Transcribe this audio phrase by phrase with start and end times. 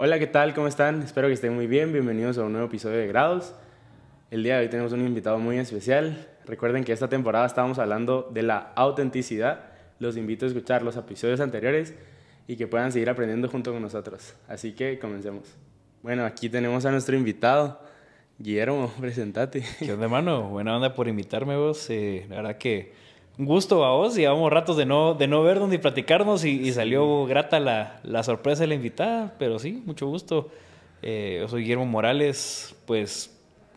[0.00, 0.54] Hola, ¿qué tal?
[0.54, 1.02] ¿Cómo están?
[1.02, 1.92] Espero que estén muy bien.
[1.92, 3.56] Bienvenidos a un nuevo episodio de Grados.
[4.30, 6.28] El día de hoy tenemos un invitado muy especial.
[6.44, 9.72] Recuerden que esta temporada estábamos hablando de la autenticidad.
[9.98, 11.96] Los invito a escuchar los episodios anteriores
[12.46, 14.36] y que puedan seguir aprendiendo junto con nosotros.
[14.46, 15.56] Así que comencemos.
[16.04, 17.80] Bueno, aquí tenemos a nuestro invitado.
[18.38, 19.64] Guillermo, presentate.
[19.80, 20.48] ¿Qué onda, hermano?
[20.48, 21.90] Buena onda por invitarme vos.
[21.90, 22.92] Eh, la verdad que
[23.38, 24.16] gusto a vos.
[24.16, 28.62] Llevamos ratos de no, de no vernos ni platicarnos y, salió grata la, la, sorpresa
[28.62, 29.34] de la invitada.
[29.38, 30.48] Pero sí, mucho gusto.
[31.00, 33.34] Eh, yo soy Guillermo Morales, pues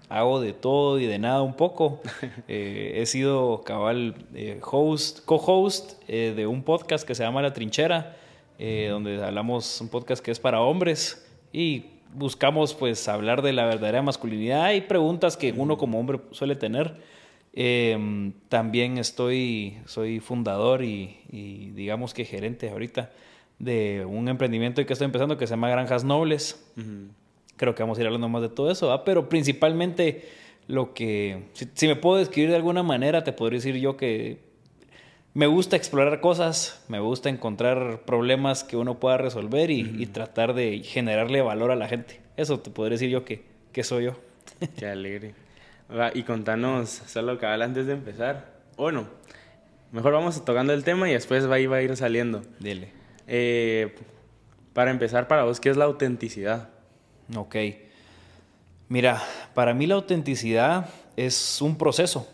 [0.09, 2.01] hago de todo y de nada un poco.
[2.47, 4.15] Eh, he sido cabal
[4.61, 8.17] host, co-host de un podcast que se llama La Trinchera,
[8.57, 14.01] donde hablamos un podcast que es para hombres y buscamos pues hablar de la verdadera
[14.01, 16.95] masculinidad y preguntas que uno como hombre suele tener.
[17.53, 23.11] Em, también estoy, soy fundador y, digamos que gerente ahorita
[23.59, 26.63] de un emprendimiento que estoy empezando que se llama Granjas Nobles.
[27.57, 30.27] Creo que vamos a ir hablando más de todo eso, pero principalmente
[30.67, 34.39] lo que, si, me puedo describir de alguna manera, te podría decir yo que
[35.33, 40.79] me gusta explorar cosas, me gusta encontrar problemas que uno pueda resolver y, tratar de
[40.83, 42.19] generarle valor a la gente.
[42.37, 43.43] Eso te podría decir yo que,
[43.73, 44.13] que soy yo.
[44.77, 45.33] Qué alegre.
[46.13, 48.53] Y contanos, solo cabal antes de empezar.
[48.77, 49.07] Bueno,
[49.91, 52.43] mejor vamos tocando el tema y después va, va a ir saliendo.
[52.59, 52.91] Dile.
[53.27, 53.93] Eh,
[54.73, 56.69] para empezar, para vos, ¿qué es la autenticidad?
[57.35, 57.55] Ok.
[58.87, 59.21] Mira,
[59.53, 62.27] para mí la autenticidad es un proceso.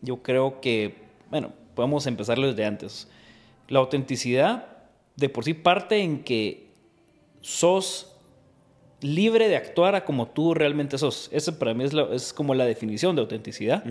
[0.00, 0.96] Yo creo que,
[1.30, 3.08] bueno, podemos empezarlo desde antes.
[3.68, 4.66] La autenticidad
[5.16, 6.70] de por sí parte en que
[7.40, 8.11] sos
[9.02, 11.28] libre de actuar a como tú realmente sos.
[11.32, 13.84] Esa para mí es, es como la definición de autenticidad.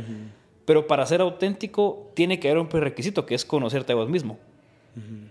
[0.65, 4.37] Pero para ser auténtico tiene que haber un prerequisito que es conocerte a vos mismo.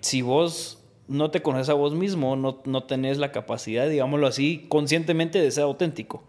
[0.01, 0.79] Si vos
[1.09, 5.51] no te conoces a vos mismo, no, no tenés la capacidad, digámoslo así, conscientemente de
[5.51, 6.23] ser auténtico.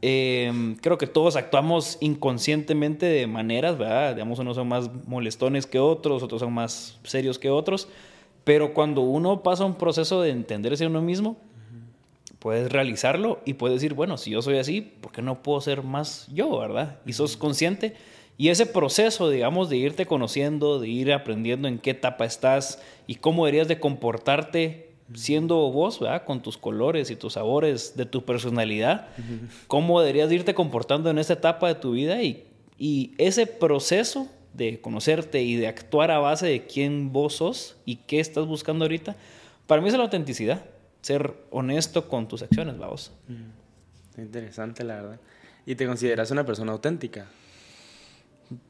[0.00, 4.14] Em, creo que todos actuamos inconscientemente de maneras, ¿verdad?
[4.14, 7.88] Digamos, unos son más molestones que otros, otros son más serios que otros,
[8.44, 11.36] pero cuando uno pasa un proceso de entenderse a uno mismo,
[12.46, 15.82] puedes realizarlo y puedes decir, bueno, si yo soy así, ¿por qué no puedo ser
[15.82, 17.00] más yo, verdad?
[17.04, 17.96] Y sos consciente.
[18.38, 23.16] Y ese proceso, digamos, de irte conociendo, de ir aprendiendo en qué etapa estás y
[23.16, 26.22] cómo deberías de comportarte siendo vos, ¿verdad?
[26.24, 29.08] Con tus colores y tus sabores de tu personalidad,
[29.66, 32.44] cómo deberías irte comportando en esta etapa de tu vida y,
[32.78, 37.96] y ese proceso de conocerte y de actuar a base de quién vos sos y
[37.96, 39.16] qué estás buscando ahorita,
[39.66, 40.64] para mí es la autenticidad,
[41.06, 43.12] ser honesto con tus acciones, vamos.
[44.18, 45.20] Interesante, la verdad.
[45.64, 47.26] ¿Y te consideras una persona auténtica?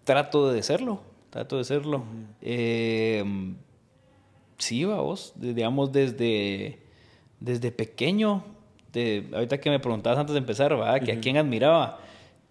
[0.04, 2.04] Trato de serlo, trato de serlo.
[2.42, 3.24] eh,
[4.58, 6.78] sí, vos, digamos, desde,
[7.41, 8.44] desde pequeño,
[8.92, 11.00] de, ahorita que me preguntabas antes de empezar, ¿va?
[11.00, 12.00] que a quién admiraba.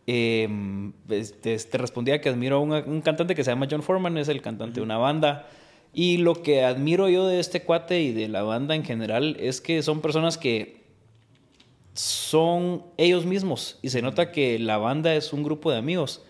[0.07, 4.29] Em, este, te, respondía que admiro a un, cantante que se llama John Foreman, es
[4.29, 5.47] el cantante de una banda.
[5.97, 9.61] Y lo que admiro yo de este cuate y de la banda en general es
[9.61, 10.83] que son personas que
[11.93, 16.21] son ellos mismos y se nota que la banda es un grupo de amigos.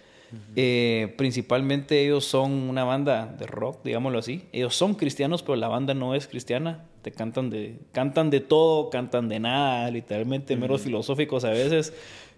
[0.56, 4.44] Eh, principalmente ellos son una banda de rock, digámoslo así.
[4.52, 6.86] Ellos son cristianos, pero la banda no es cristiana.
[7.02, 11.92] Te cantan de, cantan de todo, cantan de nada, literalmente meros filosóficos a veces.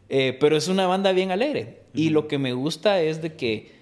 [0.07, 1.81] Eh, pero es una banda bien alegre.
[1.93, 3.73] Y lo que me gusta es de que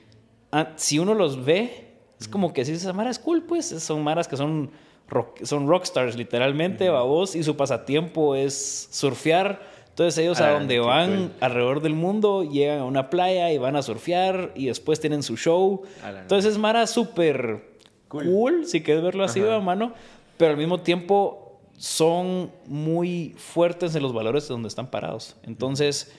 [0.51, 1.85] ah, si uno los ve,
[2.19, 4.71] es como que si esa Mara es cool, pues son Maras que son,
[5.07, 10.77] rock, son rockstars, literalmente, babos, y su pasatiempo es surfear entonces ellos a ah, donde
[10.79, 15.23] van alrededor del mundo llegan a una playa y van a surfear y después tienen
[15.23, 15.83] su show.
[16.05, 17.77] Entonces es Mara súper
[18.09, 18.65] cool.
[18.65, 19.93] si quieres verlo así, a mano,
[20.35, 25.37] pero al mismo tiempo son muy fuertes en los valores donde están parados.
[25.43, 26.13] Entonces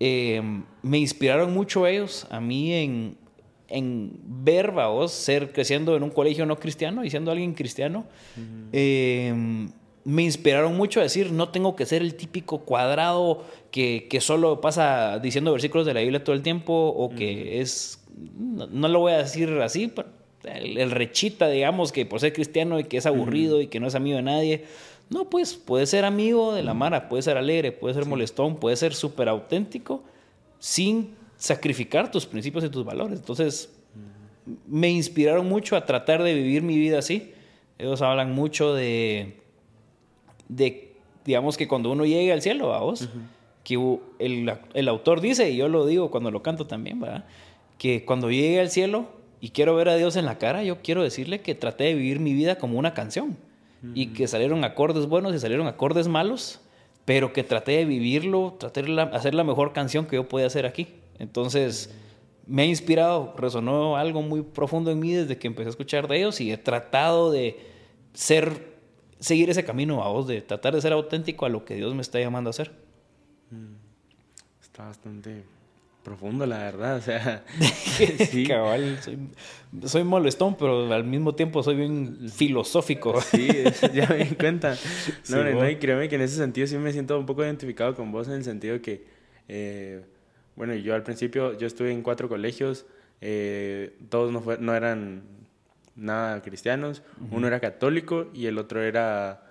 [0.00, 3.16] em, me inspiraron mucho ellos a mí en,
[3.70, 8.04] en ver, vos, ser creciendo en un colegio no cristiano y siendo alguien cristiano
[10.04, 14.60] me inspiraron mucho a decir, no tengo que ser el típico cuadrado que, que solo
[14.60, 18.02] pasa diciendo versículos de la Biblia todo el tiempo o que es,
[18.36, 19.92] no, lo voy a decir así,
[20.44, 23.94] el, rechita, digamos, que por ser cristiano y que es aburrido y que no es
[23.94, 24.64] amigo de nadie.
[25.10, 28.76] No, pues puede ser amigo de la Mara, puede ser alegre, puede ser molestón, puede
[28.76, 30.02] ser súper auténtico
[30.58, 33.18] sin sacrificar tus principios y tus valores.
[33.18, 33.72] Entonces,
[34.68, 37.32] me inspiraron mucho a tratar de vivir mi vida así.
[37.78, 39.40] Ellos hablan mucho de
[40.50, 40.92] de,
[41.24, 43.08] digamos que cuando uno llegue al cielo, vos,
[43.64, 43.74] que
[44.18, 47.24] el, el, autor dice, y yo lo digo cuando lo canto también, ¿verdad?
[47.78, 49.06] que cuando llegue al cielo
[49.40, 52.20] y quiero ver a Dios en la cara, yo quiero decirle que traté de vivir
[52.20, 53.36] mi vida como una canción.
[53.94, 56.60] y que salieron acordes buenos y salieron acordes malos,
[57.06, 60.66] pero que traté de vivirlo, traté de hacer la mejor canción que yo podía hacer
[60.66, 60.88] aquí.
[61.20, 61.94] Entonces,
[62.46, 66.16] me ha inspirado, resonó algo muy profundo en mí desde que empecé a escuchar de
[66.16, 67.60] ellos y he tratado de
[68.12, 68.74] ser,
[69.20, 72.02] seguir ese camino a vos, de tratar de ser auténtico a lo que Dios me
[72.02, 72.72] está llamando a hacer.
[73.50, 73.74] Mm.
[74.60, 75.44] Está bastante
[76.02, 76.96] profundo, la verdad.
[76.96, 77.44] O sea,
[78.30, 78.46] sí.
[78.46, 78.98] Cabal,
[79.84, 83.20] soy, molestón, pero al mismo tiempo soy bien filosófico.
[83.20, 83.48] Sí,
[83.94, 84.76] ya me di cuenta.
[85.28, 88.10] No, no, y créeme que en ese sentido sí me siento un poco identificado con
[88.10, 89.04] vos en el sentido que,
[89.46, 90.02] eh,
[90.60, 92.84] bueno, yo al principio, yo estuve en cuatro colegios,
[93.22, 95.22] eh, todos no, no eran
[95.96, 99.42] nada cristianos, uno era católico y el otro era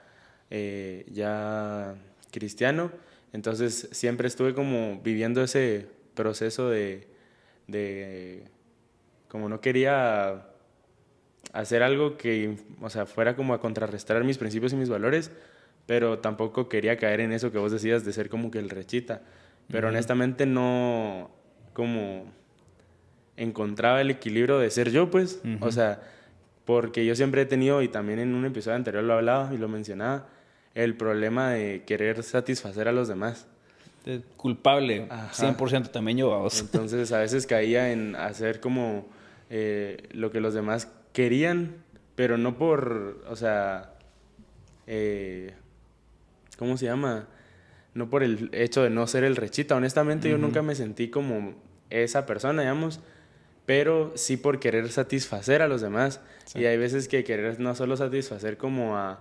[0.51, 1.95] eh, ya
[2.29, 2.91] cristiano.
[3.33, 7.07] Entonces siempre estuve como viviendo ese proceso de,
[7.65, 8.43] de
[9.29, 10.45] como no quería
[11.53, 15.31] hacer algo que, o sea, fuera como a contrarrestar mis principios y mis valores,
[15.87, 19.23] pero tampoco quería caer en eso que vos decías de ser como que el rechita.
[19.71, 21.31] Pero honestamente no
[21.73, 22.25] como
[23.37, 26.01] encontraba el equilibrio de ser yo, pues, o sea,
[26.65, 29.67] porque yo siempre he tenido, y también en un episodio anterior lo hablaba y lo
[29.67, 30.27] mencionaba,
[30.75, 33.47] el problema de querer satisfacer a los demás
[34.37, 36.29] culpable, 100% también yo.
[36.29, 36.59] Vamos.
[36.61, 39.07] Entonces a veces caía en hacer como
[39.49, 41.75] eh, lo que los demás querían,
[42.15, 43.93] pero no por, o sea,
[44.87, 45.53] eh,
[46.57, 47.27] ¿cómo se llama?
[47.93, 49.75] No por el hecho de no ser el rechita.
[49.75, 51.55] Honestamente yo nunca me sentí como
[51.89, 52.99] esa persona, digamos,
[53.65, 56.21] pero sí por querer satisfacer a los demás.
[56.55, 59.19] Y hay veces que querer no solo satisfacer como a,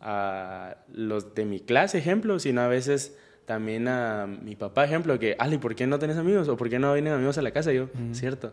[0.00, 3.16] a los de mi clase, ejemplo, sino a veces
[3.46, 6.48] también a mi papá, ejemplo, que, Ali, ¿por qué no tenés amigos?
[6.48, 7.72] ¿O por qué no vienen amigos a la casa?
[7.72, 8.52] yo, cierto.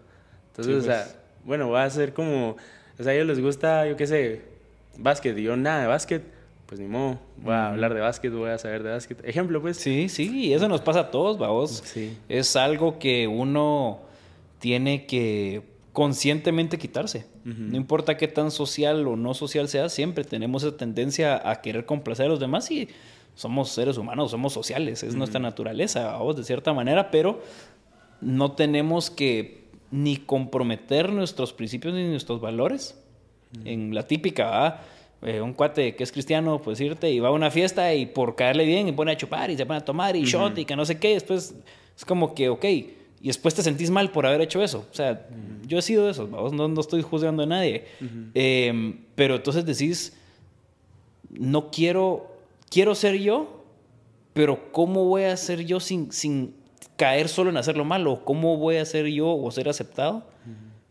[0.51, 1.17] Entonces, o sea, pues.
[1.43, 2.51] bueno, voy a hacer como,
[2.99, 4.41] o sea, a ellos les gusta, yo qué sé,
[4.97, 6.21] básquet, y yo nada de básquet,
[6.73, 9.23] pues ni modo, voy a hablar de básquet, voy a saber de básquet.
[9.23, 9.77] Ejemplo, pues.
[9.77, 11.83] Sí, sí, y eso nos pasa a todos, vamos.
[11.85, 12.17] Sí.
[12.27, 13.99] Es algo que uno
[14.57, 15.61] tiene que
[15.91, 17.27] conscientemente quitarse.
[17.45, 21.85] No importa qué tan social o no social sea, siempre tenemos esa tendencia a querer
[21.85, 22.87] complacer a los demás y
[23.35, 27.43] somos seres humanos, somos sociales, es nuestra naturaleza, vamos, de cierta manera, pero
[28.19, 32.99] no tenemos que ni comprometer nuestros principios ni nuestros valores.
[33.63, 34.81] En la típica,
[35.25, 38.35] eh, un cuate que es cristiano, pues irte y va a una fiesta y por
[38.35, 40.75] caerle bien y pone a chupar y se pone a tomar y shot y que
[40.75, 41.55] no sé qué, después
[41.95, 44.85] es como que, ok, y después te sentís mal por haber hecho eso.
[44.91, 45.27] O sea,
[45.65, 47.85] yo he sido de esos, no, no estoy juzgando a nadie.
[48.33, 50.17] Em, pero entonces decís,
[51.29, 52.33] no quiero
[52.73, 53.63] quiero ser yo,
[54.33, 56.55] pero ¿cómo voy a ser yo sin, sin
[56.97, 58.25] caer solo en hacer lo malo?
[58.25, 60.25] ¿Cómo voy a ser yo o ser aceptado?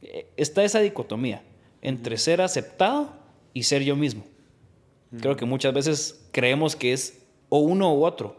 [0.00, 1.42] Eh, está esa dicotomía
[1.82, 3.10] entre ser aceptado
[3.52, 4.24] y ser yo mismo.
[5.20, 8.36] Creo que muchas veces creemos que es o uno u otro.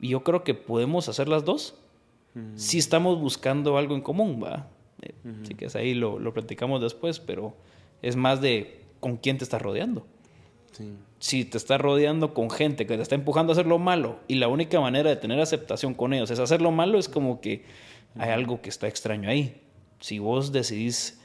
[0.00, 1.78] Y yo creo que podemos hacer las dos
[2.56, 4.68] si estamos buscando algo en común, ¿va?
[5.00, 7.56] Eh, así que es ahí lo, lo platicamos después, pero
[8.02, 10.06] es más de con quién te estás rodeando.
[10.72, 14.20] Sí si te estás rodeando con gente que te está empujando a hacer lo malo
[14.28, 17.40] y la única manera de tener aceptación con ellos es hacer lo malo, es como
[17.40, 17.64] que
[18.18, 19.60] hay algo que está extraño ahí.
[20.00, 21.20] Si vos decidís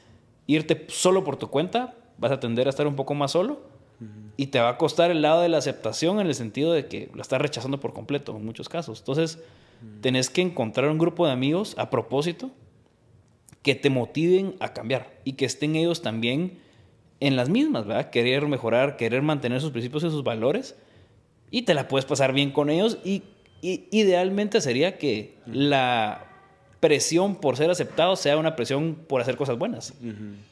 [0.47, 3.59] irte solo por tu cuenta, vas a tender a estar un poco más solo
[4.37, 7.11] y te va a costar el lado de la aceptación en el sentido de que
[7.13, 8.99] la estás rechazando por completo en muchos casos.
[8.99, 9.39] Entonces,
[10.01, 12.51] tenés que encontrar un grupo de amigos a propósito
[13.61, 16.59] que te motiven a cambiar y que estén ellos también
[17.19, 18.09] en las mismas, ¿verdad?
[18.09, 20.75] Querer mejorar, querer mantener sus principios y sus valores
[21.51, 23.23] y te la puedes pasar bien con ellos y,
[23.61, 26.30] idealmente sería que la
[26.81, 29.93] presión por ser aceptado sea una presión por hacer cosas buenas.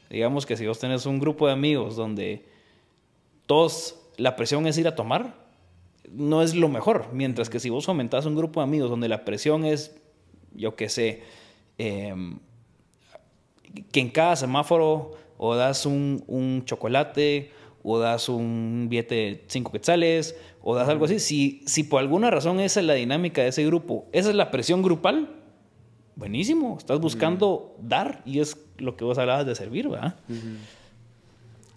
[0.09, 2.45] Digamos que si vos tenés un grupo de amigos donde
[3.47, 5.35] todos la presión es ir a tomar,
[6.11, 7.07] no es lo mejor.
[7.11, 9.99] Mientras que si vos fomentás un grupo de amigos donde la presión es,
[10.53, 11.23] yo qué sé,
[11.79, 12.37] em,
[13.91, 19.71] que en cada semáforo o das un, un chocolate, o das un billete de 5
[19.71, 21.19] quetzales, o das algo así.
[21.19, 24.51] Si, si por alguna razón esa es la dinámica de ese grupo, esa es la
[24.51, 25.38] presión grupal,
[26.15, 26.77] buenísimo.
[26.77, 30.15] Estás buscando dar y es lo que vos hablabas de servir, ¿verdad?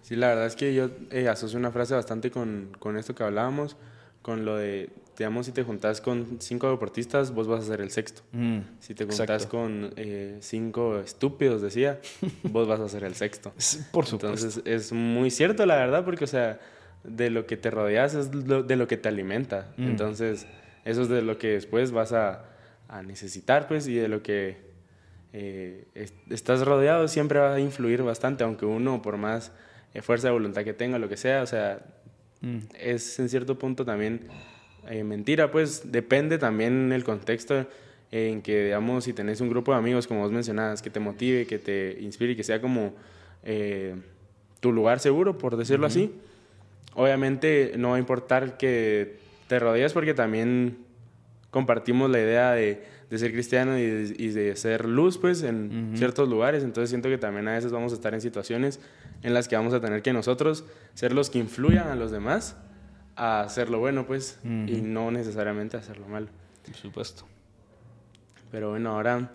[0.01, 3.23] Sí, la verdad es que yo eh, asocio una frase bastante con, con esto que
[3.23, 3.77] hablábamos,
[4.21, 7.91] con lo de digamos, si te juntas con cinco deportistas, vos vas a ser el
[7.91, 8.23] sexto.
[8.31, 11.99] Mm, si te juntas con eh, cinco estúpidos, decía,
[12.43, 13.53] vos vas a ser el sexto.
[13.91, 14.27] Por supuesto.
[14.27, 16.59] Entonces, es muy cierto, la verdad, porque, o sea,
[17.03, 19.73] de lo que te rodeas es de lo que te alimenta.
[19.77, 19.83] Mm.
[19.83, 20.47] Entonces,
[20.85, 22.45] eso es de lo que después vas a,
[22.93, 24.57] a necesitar, pues, y de lo que
[25.33, 25.85] eh,
[26.29, 29.51] estás rodeado siempre va a influir bastante, aunque uno, por más
[30.01, 31.83] fuerza de voluntad que tenga, lo que sea, o sea,
[32.41, 32.57] mm.
[32.79, 34.27] es en cierto punto también
[34.89, 37.65] eh, mentira, pues depende también el contexto
[38.11, 41.47] en que, digamos, si tenés un grupo de amigos, como vos mencionabas, que te motive,
[41.47, 42.93] que te inspire, que sea como
[43.43, 43.95] eh,
[44.59, 46.13] tu lugar seguro, por decirlo así,
[46.93, 50.77] obviamente no va a importar que te rodees porque también
[51.53, 56.63] compartimos la idea de, de ser cristiano y de, ser luz, pues, en ciertos lugares.
[56.63, 58.79] Entonces siento que también a veces vamos a estar en situaciones
[59.21, 62.57] en las que vamos a tener que nosotros ser los que influyan a los demás
[63.15, 66.27] a hacer lo bueno, pues, y no necesariamente hacer lo malo.
[66.65, 67.25] Por supuesto.
[68.49, 69.31] Pero bueno, ahora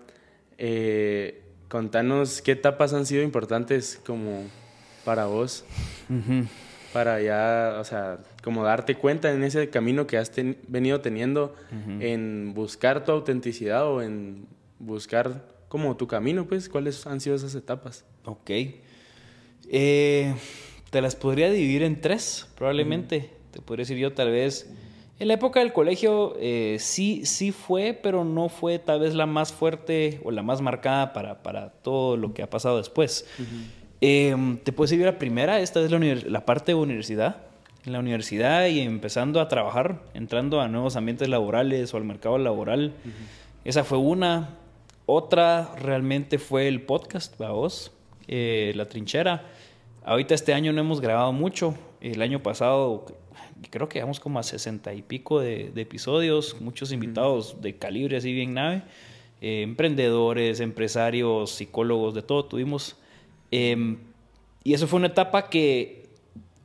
[0.58, 4.44] eh, contanos qué etapas han sido importantes como
[5.04, 5.64] para vos,
[6.92, 10.32] para ya, o sea, como darte cuenta en ese camino que has
[10.66, 11.54] venido teniendo
[12.00, 14.46] en buscar tu autenticidad o en
[14.78, 18.04] buscar como tu camino, pues, ¿cuáles han sido esas etapas?
[18.24, 18.50] Ok.
[19.70, 20.34] Eh,
[20.90, 23.30] te las podría dividir en tres, probablemente.
[23.50, 24.70] Te podría decir yo tal vez...
[25.20, 29.26] En la época del colegio eh, sí, sí fue, pero no fue tal vez la
[29.26, 33.26] más fuerte o la más marcada para, para todo lo que ha pasado después.
[34.00, 37.36] Em, te puedes decir la primera, esta es la, la parte de universidad.
[37.84, 42.36] En la universidad y empezando a trabajar, entrando a nuevos ambientes laborales o al mercado
[42.36, 42.92] laboral.
[43.64, 44.56] Esa fue una.
[45.06, 47.92] Otra realmente fue el podcast, para vos,
[48.26, 49.46] eh, La Trinchera.
[50.04, 51.74] Ahorita este año no hemos grabado mucho.
[52.00, 53.06] El año pasado
[53.70, 58.32] creo que vamos como a sesenta y pico de, episodios, muchos invitados de calibre así
[58.32, 58.82] bien nave,
[59.40, 62.96] eh, emprendedores, empresarios, psicólogos, de todo tuvimos.
[63.50, 63.98] Em,
[64.64, 66.06] y eso fue una etapa que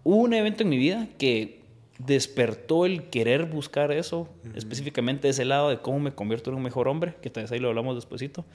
[0.03, 1.61] hubo un evento en mi vida que
[1.97, 6.87] despertó el querer buscar eso, específicamente ese lado de cómo me convierto en un mejor
[6.87, 8.45] hombre, que tal vez ahí lo hablamos despuesito.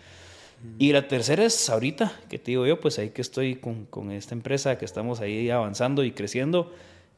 [0.79, 4.11] Y la tercera es ahorita, que te digo yo, pues ahí que estoy con, con
[4.11, 6.73] esta empresa, que estamos ahí avanzando y creciendo.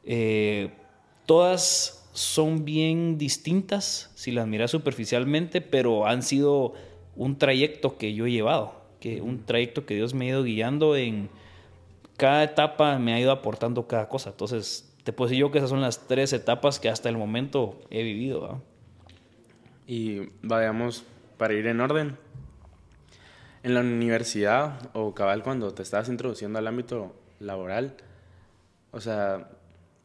[0.04, 0.70] Eh,
[1.24, 6.74] todas son bien distintas si las miras superficialmente, pero han sido
[7.16, 10.96] un trayecto que yo he llevado, que un trayecto que Dios me ha ido guiando
[10.96, 11.28] en
[12.16, 14.30] cada etapa me ha ido aportando cada cosa.
[14.30, 17.80] Entonces, te puedo decir yo que esas son las tres etapas que hasta el momento
[17.90, 18.62] he vivido.
[19.86, 21.04] Y vayamos
[21.38, 22.16] para ir en orden.
[23.62, 27.94] En la universidad o cabal cuando te estabas introduciendo al ámbito laboral,
[28.90, 29.48] o sea,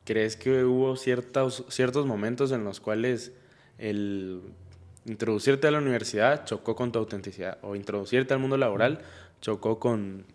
[0.06, 3.34] ¿Crees que hubo ciertos, ciertos momentos en los cuales
[3.80, 4.44] el
[5.06, 9.00] introducirte a la universidad chocó con tu autenticidad o introducirte al mundo laboral
[9.42, 10.26] chocó con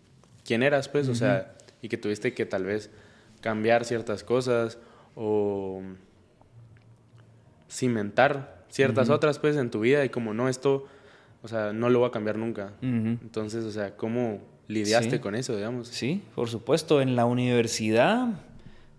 [0.45, 2.89] quién eras, pues, o sea, y que tuviste que tal vez
[3.41, 4.77] cambiar ciertas cosas
[5.15, 5.81] o
[7.69, 10.87] cimentar ciertas otras, pues, en tu vida y como no, esto,
[11.41, 12.73] o sea, no lo voy a cambiar nunca.
[12.81, 15.89] Entonces, o sea, ¿cómo lidiaste con eso, digamos?
[15.89, 18.29] Sí, por supuesto, en la universidad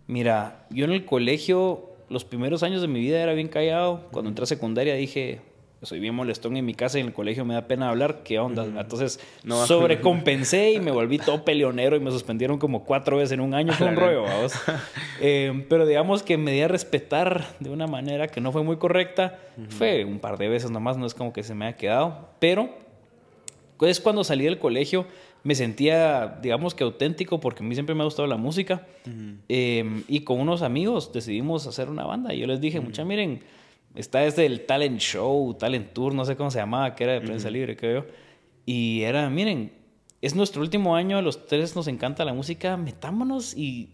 [0.06, 4.08] Mira, yo en el colegio, los primeros años de mi vida era bien callado.
[4.10, 5.40] Cuando entré a secundaria dije,
[5.82, 8.38] soy bien molestón en mi casa y en el colegio me da pena hablar, ¿qué
[8.38, 8.64] onda?
[8.64, 9.20] Entonces
[9.66, 13.72] sobrecompensé y me volví todo peleonero y me suspendieron como cuatro veces en un año
[13.76, 14.52] con un rollo, vamos.
[15.24, 18.78] Eh, pero digamos que me di a respetar de una manera que no fue muy
[18.78, 19.38] correcta.
[19.68, 22.30] Fue un par de veces nomás, no es como que se me haya quedado.
[22.40, 22.70] Pero
[23.80, 25.06] es cuando salí del colegio
[25.44, 28.86] me sentía, digamos que auténtico, porque a mí siempre me ha gustado la música.
[29.48, 32.32] Em, y con unos amigos decidimos hacer una banda.
[32.32, 33.42] Y yo les dije, mucha, miren,
[33.94, 37.20] está desde el Talent Show, Talent Tour, no sé cómo se llamaba, que era de
[37.20, 38.06] prensa libre, creo.
[38.64, 39.72] Y era, miren,
[40.20, 43.90] es nuestro último año, a los tres nos encanta la música, metámonos y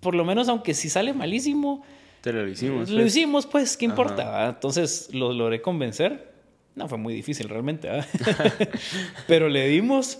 [0.00, 1.82] por lo menos, aunque si sale malísimo,
[2.20, 2.90] Te lo hicimos.
[2.90, 3.16] Lo pues.
[3.16, 4.48] hicimos, pues, ¿qué importa?
[4.48, 6.30] Entonces lo logré convencer.
[6.74, 7.88] No fue muy difícil realmente,
[9.26, 10.18] pero le dimos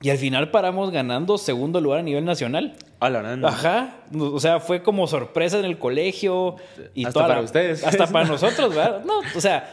[0.00, 2.76] y al final paramos ganando segundo lugar a nivel nacional.
[3.06, 4.00] A la Ajá.
[4.18, 6.56] O sea, fue como sorpresa en el colegio.
[6.94, 7.84] Y hasta para ustedes.
[7.84, 9.04] Hasta para nosotros, ¿verdad?
[9.04, 9.72] No, o sea,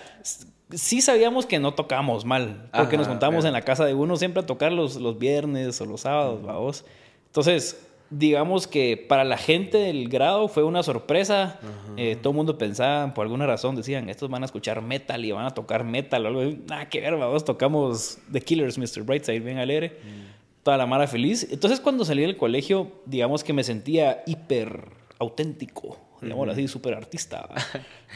[0.72, 2.70] sí sabíamos que no tocábamos mal.
[2.72, 5.86] Porque nos juntábamos en la casa de uno siempre a tocar los, los viernes o
[5.86, 6.86] los sábados, vamos.
[7.28, 11.60] Entonces, digamos que para la gente del grado fue una sorpresa.
[11.98, 15.32] Eh, todo el mundo pensaba, por alguna razón, decían, estos van a escuchar metal y
[15.32, 16.58] van a tocar metal o algo.
[16.68, 19.04] Nada que ver, vamos, tocamos The Killers, Mr.
[19.04, 19.98] Brightside, bien alegre.
[20.04, 20.33] Mm.
[20.63, 21.48] Toda la mara feliz.
[21.51, 27.50] Entonces, cuando salí del colegio, digamos que me sentía hiper auténtico, digamos así, súper artista.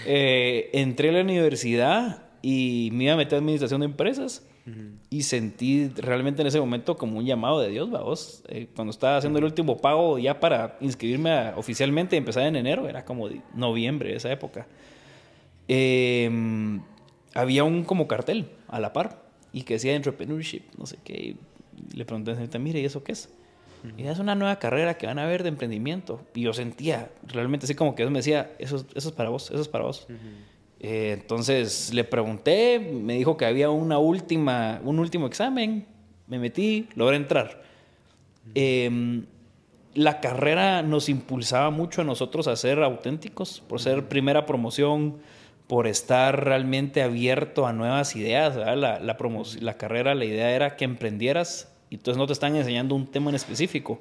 [0.05, 4.45] Eh, entré a la universidad y me iba a meter en administración de empresas.
[5.09, 8.43] Y sentí realmente en ese momento como un llamado de Dios, vos.
[8.49, 13.05] Eh, cuando estaba haciendo el último pago ya para inscribirme oficialmente empezar en enero, era
[13.05, 14.67] como noviembre de esa época.
[15.69, 16.81] Em,
[17.33, 19.23] había un como cartel a la par
[19.53, 21.37] y que decía entrepreneurship, no sé qué.
[21.93, 23.29] Le pregunté a la mire, ¿y eso qué es?
[23.97, 26.21] Y es una nueva carrera que van a ver de emprendimiento.
[26.33, 29.51] Y yo sentía realmente así como que Dios me decía, eso, eso es para vos,
[29.51, 30.07] eso es para vos.
[30.79, 35.85] Eh, entonces le pregunté, me dijo que había una última, un último examen,
[36.27, 37.63] me metí, logré entrar.
[38.53, 39.25] Em,
[39.93, 45.17] la carrera nos impulsaba mucho a nosotros a ser auténticos, por ser primera promoción,
[45.67, 48.55] por estar realmente abierto a nuevas ideas.
[48.55, 52.95] La, la, la carrera, la idea era que emprendieras y entonces no te están enseñando
[52.95, 53.99] un tema en específico.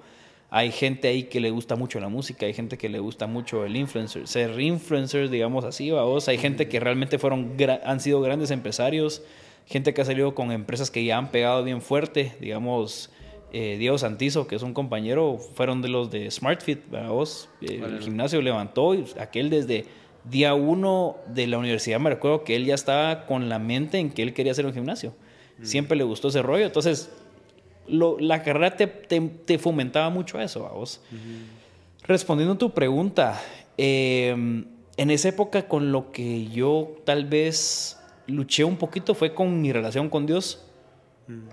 [0.49, 3.65] Hay gente ahí que le gusta mucho la música, hay gente que le gusta mucho
[3.65, 6.29] el influencer, ser influencers, digamos así, vos.
[6.29, 9.23] Hay gente que realmente fueron, han sido grandes empresarios,
[9.67, 13.11] gente que ha salido con empresas que ya han pegado bien fuerte, digamos,
[13.53, 17.49] eh, Diego Santizo, que es un compañero, fueron de los de SmartFit, vos.
[17.61, 19.85] el gimnasio levantó y aquel desde
[20.31, 24.11] día uno de la universidad me recuerdo que él ya estaba con la mente en
[24.11, 25.15] que él quería hacer un gimnasio.
[25.63, 27.11] Siempre le gustó ese rollo, entonces
[27.89, 31.01] la carrera te, fomentaba mucho eso, a vos.
[32.03, 33.41] Respondiendo a tu pregunta,
[33.79, 34.67] em,
[34.97, 39.73] en esa época con lo que yo tal vez luché un poquito fue con mi
[39.73, 40.63] relación con Dios.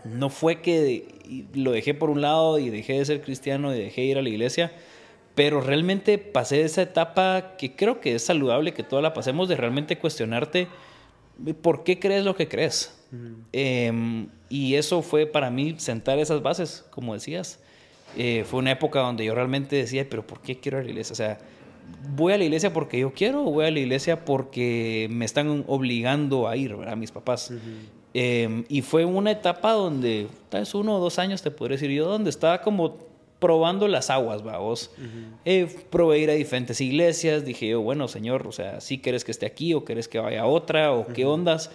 [0.06, 4.01] No fue que lo dejé por un lado y dejé de ser cristiano y dejé
[4.01, 4.72] de ir a la iglesia,
[5.36, 9.56] pero realmente pasé esa etapa que creo que es saludable que toda la pasemos de
[9.56, 10.68] realmente cuestionarte
[11.62, 13.00] por qué crees lo que crees.
[13.52, 17.60] Em, y eso fue para mí sentar esas bases, como decías.
[18.18, 20.92] Eh, fue una época donde yo realmente decía, pero ¿por qué quiero ir a la
[20.92, 21.13] iglesia?
[21.13, 21.40] O sea,
[22.16, 25.63] ¿voy a la iglesia porque yo quiero o voy a la iglesia porque me están
[25.68, 27.52] obligando a ir, a mis papás?
[28.13, 31.90] Em, y fue una etapa donde, tal vez uno o dos años te podría decir
[31.92, 33.12] yo, donde estaba como
[33.43, 34.89] probando las aguas, vamos.
[35.43, 39.25] Eh, probé ir a diferentes iglesias, dije yo, bueno, Señor, o sea, si ¿sí quieres
[39.25, 41.69] que esté aquí o quieres que vaya a otra o qué ondas?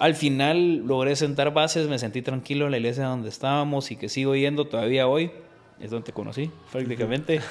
[0.00, 4.08] Al final logré sentar bases, me sentí tranquilo en la iglesia donde estábamos y que
[4.08, 5.30] sigo yendo todavía hoy.
[5.78, 7.40] Es donde te conocí, prácticamente.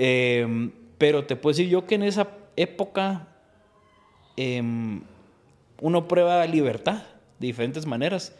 [0.00, 3.26] Em, pero te puedo decir yo que en esa época
[4.36, 5.00] em,
[5.80, 7.02] uno prueba libertad
[7.40, 8.36] de diferentes maneras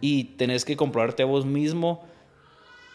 [0.00, 2.02] y tenés que comprobarte a vos mismo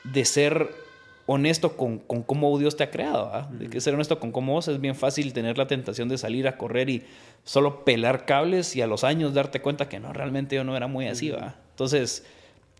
[0.03, 0.86] de ser
[1.27, 3.29] honesto con, con, cómo Dios te ha creado.
[3.31, 3.47] ¿ah?
[3.51, 6.47] De que ser honesto con cómo vos es bien fácil tener la tentación de salir
[6.47, 7.03] a correr y
[7.43, 10.87] solo pelar cables y a los años darte cuenta que no, realmente yo no era
[10.87, 11.31] muy así.
[11.71, 12.25] Entonces,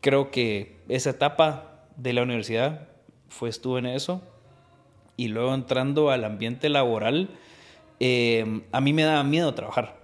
[0.01, 2.87] creo que esa etapa de la universidad
[3.27, 4.21] fue, estuve en eso.
[5.17, 7.29] Y luego entrando al ambiente laboral,
[7.99, 9.97] em, a mí me daba miedo trabajar.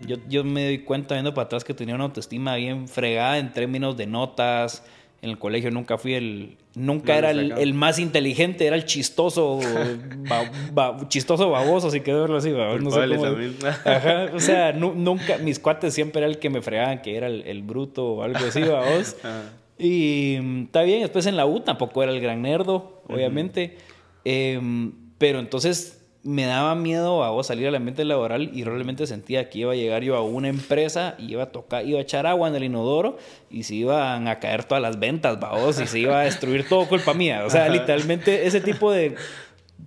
[0.00, 3.52] Yo, yo me doy cuenta viendo para atrás que tenía una autoestima bien fregada en
[3.52, 4.84] términos de notas,
[5.22, 6.56] en el colegio nunca fui el.
[6.74, 9.60] Nunca era el, más inteligente, era el chistoso,
[11.08, 12.50] chistoso baboso, si quiero verlo así.
[12.50, 17.16] No sé ajá, o sea, nunca, mis cuates siempre era el que me fregaban, que
[17.16, 19.16] era el, bruto o algo así, babos.
[19.78, 23.78] y mm, está bien, después en la U tampoco era el gran nerdo, obviamente.
[24.24, 29.58] Em, pero entonces me daba miedo a salir al ambiente laboral y realmente sentía que
[29.58, 32.48] iba a llegar yo a una empresa y iba a tocar, iba a echar agua
[32.48, 33.18] en el inodoro
[33.50, 36.86] y se iban a caer todas las ventas, vos, y se iba a destruir todo
[36.86, 37.44] culpa mía.
[37.44, 39.16] O sea, literalmente ese tipo de,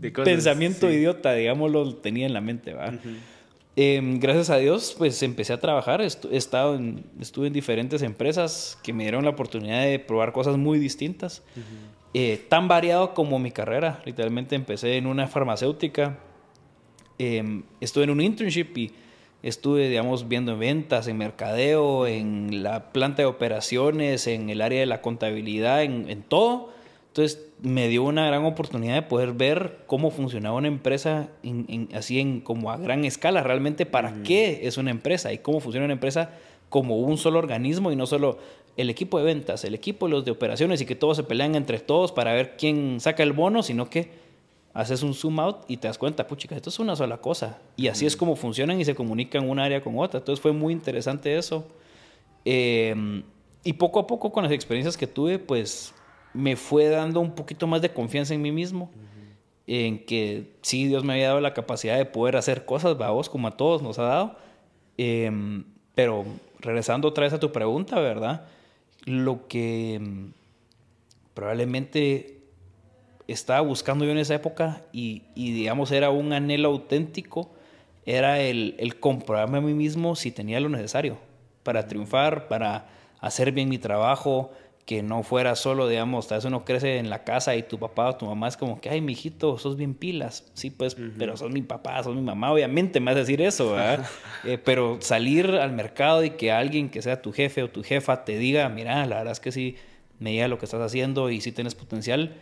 [0.23, 2.93] pensamiento idiota, digamos, lo tenía en la mente, ¿va?
[3.77, 6.01] Em, gracias a Dios, pues empecé a trabajar.
[6.01, 10.57] he estado en, estuve en diferentes empresas que me dieron la oportunidad de probar cosas
[10.57, 11.43] muy distintas.
[12.13, 13.99] Eh, tan variado como mi carrera.
[14.05, 16.17] Literalmente empecé en una farmacéutica,
[17.17, 18.91] em, estuve en un internship y
[19.45, 24.87] estuve, digamos, viendo ventas, en mercadeo, en la planta de operaciones, en el área de
[24.87, 26.71] la contabilidad, en, todo.
[27.09, 31.29] Entonces me dio una gran oportunidad de poder ver cómo funcionaba una empresa
[31.93, 35.85] así en como a gran escala, realmente para qué es una empresa y cómo funciona
[35.85, 36.31] una empresa
[36.69, 38.39] como un solo organismo y no solo
[38.77, 41.55] el equipo de ventas, el equipo de los de operaciones y que todos se pelean
[41.55, 44.09] entre todos para ver quién saca el bono, sino que
[44.75, 47.57] haces un zoom out y te das cuenta, puchica, esto es una sola cosa.
[47.75, 50.19] Y así es como funcionan y se comunican una área con otra.
[50.19, 51.65] Entonces fue muy interesante eso.
[52.43, 53.23] Em,
[53.63, 55.95] y poco a poco con las experiencias que tuve, pues
[56.33, 58.91] me fue dando un poquito más de confianza en mí mismo.
[59.65, 63.47] En que sí, Dios me había dado la capacidad de poder hacer cosas, vos, como
[63.47, 64.35] a todos nos ha dado.
[64.97, 65.63] Em,
[65.95, 66.25] pero
[66.59, 68.45] regresando otra vez a tu pregunta, ¿verdad?
[69.05, 70.25] lo que mm,
[71.33, 72.34] probablemente
[73.27, 77.49] estaba buscando yo en esa época y, digamos era un anhelo auténtico,
[78.05, 81.17] era el, el, comprobarme a mí mismo si tenía lo necesario
[81.63, 82.87] para triunfar, para
[83.19, 84.51] hacer bien mi trabajo,
[84.85, 88.09] que no fuera solo, digamos, tal vez uno crece en la casa y tu papá
[88.09, 90.45] o tu mamá es como que, ay, mijito, sos bien pilas.
[90.53, 93.73] Sí, pues, pero sos mi papá, sos mi mamá, obviamente me vas a decir eso,
[93.73, 94.05] ¿verdad?
[94.43, 98.25] Eh, pero salir al mercado y que alguien que sea tu jefe o tu jefa
[98.25, 99.75] te diga, mira, la verdad es que sí,
[100.19, 102.35] me diga lo que estás haciendo y sí tienes potencial,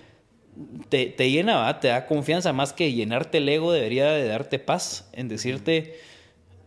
[0.89, 1.79] te, te llena, ¿va?
[1.79, 5.99] te da confianza, más que llenarte el ego, debería de darte paz en decirte,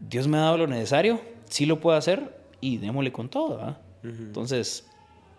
[0.00, 3.76] Dios me ha dado lo necesario, sí lo puedo hacer y démosle con todo.
[4.02, 4.86] Entonces,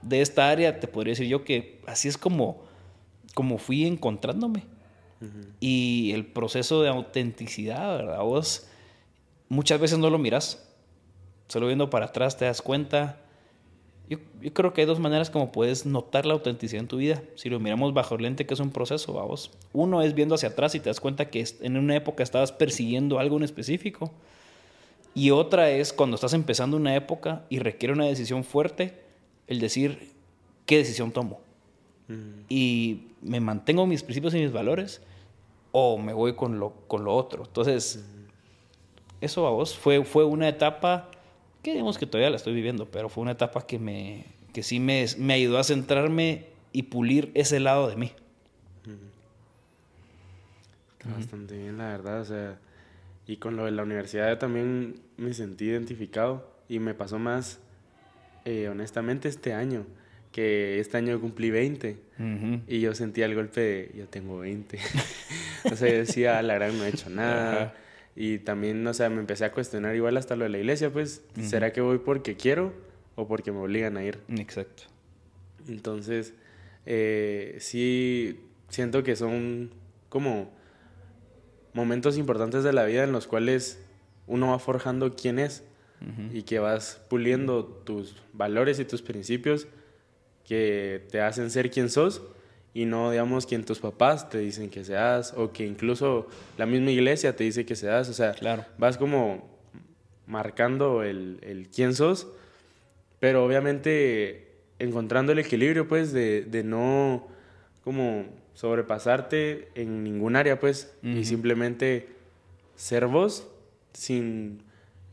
[0.01, 2.65] de esta área te podría decir yo que así es como,
[3.33, 4.63] como fui encontrándome.
[5.59, 8.21] Y el proceso de autenticidad, ¿verdad?
[8.21, 8.67] Vos
[9.49, 10.63] muchas veces no lo miras,
[11.47, 13.19] solo viendo para atrás te das cuenta
[14.09, 14.19] yo,
[14.53, 17.21] creo que hay dos maneras como puedes notar la autenticidad en tu vida.
[17.35, 19.51] Si lo miramos bajo el lente, que es un proceso, vamos.
[19.73, 23.19] Uno es viendo hacia atrás y te das cuenta que en una época estabas persiguiendo
[23.19, 24.11] algo en específico.
[25.13, 28.93] Y otra es cuando estás empezando una época y requiere una decisión fuerte,
[29.47, 30.11] el decir,
[30.65, 31.41] ¿qué decisión tomo?
[32.07, 32.45] Mm.
[32.47, 35.01] Y me mantengo mis principios y mis valores
[35.73, 37.43] o me voy con lo, con lo otro.
[37.43, 39.25] Entonces, mm.
[39.25, 41.09] eso a vos fue, fue una etapa
[41.67, 44.79] que digamos que todavía la estoy viviendo, pero fue una etapa que, me, que sí
[44.79, 48.13] me, me ayudó a centrarme y pulir ese lado de mí.
[51.03, 52.57] bastante bien, la verdad, o sea,
[53.27, 57.59] y con lo de la universidad también me sentí identificado y me pasó más,
[58.45, 59.85] eh, honestamente, este año,
[60.31, 61.97] que este año cumplí 20
[62.67, 64.79] y yo sentí el golpe de, yo tengo 20.
[65.69, 67.73] o sea, yo decía, la verdad no he hecho nada.
[68.19, 71.21] Y también, o sea, me empecé a cuestionar igual hasta lo de la iglesia, pues,
[71.39, 72.73] ¿será que voy porque quiero
[73.15, 74.17] o porque me obligan a ir?
[74.27, 74.83] Exacto.
[75.67, 76.33] Entonces,
[76.87, 79.69] eh, sí, siento que son
[80.09, 80.51] como
[81.73, 83.79] momentos importantes de la vida en los cuales
[84.25, 85.63] uno va forjando quién es
[86.33, 89.67] y que vas puliendo tus valores y tus principios
[90.43, 92.23] que te hacen ser quien sos
[92.77, 96.27] y no, digamos, quien tus papás te dicen que seas o que incluso
[96.59, 98.07] la misma iglesia te dice que seas.
[98.07, 98.65] O sea, claro.
[98.77, 99.49] vas como
[100.27, 102.27] marcando el, el quién sos,
[103.19, 107.27] pero obviamente encontrando el equilibrio, pues, de, de no
[107.83, 112.09] como sobrepasarte en ningún área, pues, y simplemente
[112.75, 113.47] ser vos
[113.93, 114.61] sin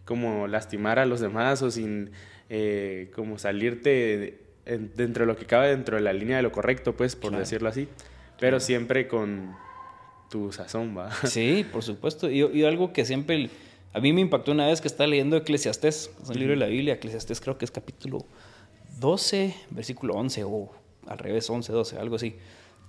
[0.04, 2.10] como lastimar a los demás o sin
[2.50, 6.96] eh, como salirte dentro de lo que cabe dentro de la línea de lo correcto,
[6.96, 7.88] pues, por decirlo así.
[8.38, 9.54] Pero siempre con
[10.30, 11.10] tu sazón, ¿va?
[11.26, 12.30] Sí, por supuesto.
[12.30, 13.50] Y, algo que siempre
[13.92, 16.66] a mí me impactó una vez que estaba leyendo Eclesiastés, es un libro de la
[16.66, 18.26] Biblia, Eclesiastés creo que es capítulo
[18.98, 20.72] 12, versículo 11 o
[21.06, 22.36] al revés, 11, 12, algo así.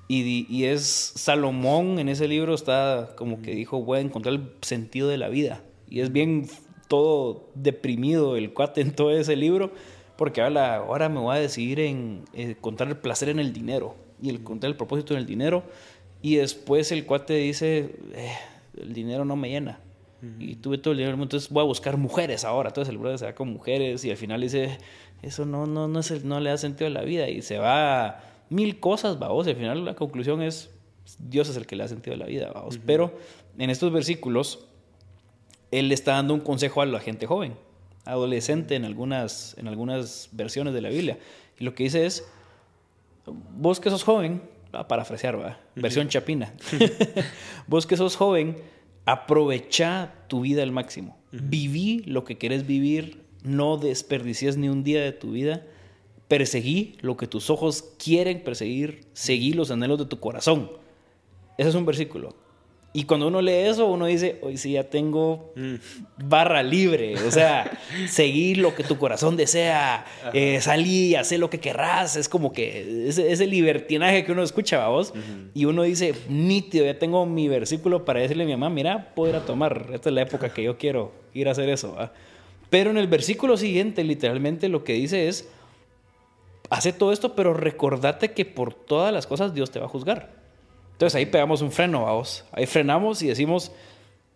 [0.08, 4.52] Y, y, es Salomón en ese libro está como que dijo, voy a encontrar el
[4.62, 5.62] sentido de la vida.
[5.90, 6.48] Y es bien
[6.88, 9.72] todo deprimido el cuate en todo ese libro
[10.18, 14.30] porque habla, ahora me voy a decidir en encontrar el placer en el dinero y
[14.30, 15.64] el encontrar el propósito en el dinero.
[16.22, 18.34] Y después el cuate dice, eh,
[18.78, 19.80] el dinero no me llena.
[20.40, 22.70] Y tuve todo el dinero, entonces voy a buscar mujeres ahora.
[22.70, 24.80] Entonces el brother se va con mujeres y al final dice,
[25.22, 27.30] eso no, no, no, es no le da sentido a la vida.
[27.30, 29.46] Y se va a mil cosas, vamos.
[29.46, 30.72] Y al final la conclusión es,
[31.20, 32.80] Dios es el que le da sentido a la vida, vamos.
[32.84, 33.14] Pero
[33.60, 34.66] en estos versículos,
[35.70, 37.54] él le está dando un consejo a la gente joven
[38.06, 41.18] adolescente en algunas, en algunas versiones de la Biblia.
[41.60, 42.26] Y lo que dice es,
[43.26, 44.42] vos que sos joven,
[44.72, 45.60] a parafrasear, ¿va?
[45.76, 46.54] versión chapina,
[47.68, 48.58] vos que sos joven,
[49.06, 51.18] aprovecha tu vida al máximo.
[51.32, 55.66] Viví lo que querés vivir, no desperdicies ni un día de tu vida.
[56.28, 60.72] Perseguí lo que tus ojos quieren perseguir, seguí los anhelos de tu corazón.
[61.58, 62.36] Ese es un versículo.
[62.96, 65.76] Y cuando uno lee eso, uno dice, hoy sí ya tengo mm.
[66.30, 67.16] barra libre.
[67.28, 67.78] O sea,
[68.08, 72.16] seguir lo que tu corazón desea, eh, salir y hacer lo que querrás.
[72.16, 75.14] Es como que ese, ese libertinaje que uno escucha, vos.
[75.54, 79.32] Y uno dice, nítido, ya tengo mi versículo para decirle a mi mamá, mira, puedo
[79.32, 79.90] ir a tomar.
[79.92, 81.98] Esta es la época que yo quiero ir a hacer eso.
[82.70, 85.50] Pero en el versículo siguiente, literalmente lo que dice es,
[86.70, 90.45] hace todo esto, pero recordate que por todas las cosas Dios te va a juzgar.
[90.96, 92.46] Entonces ahí pegamos un freno, vamos.
[92.54, 93.70] Ahí frenamos y decimos,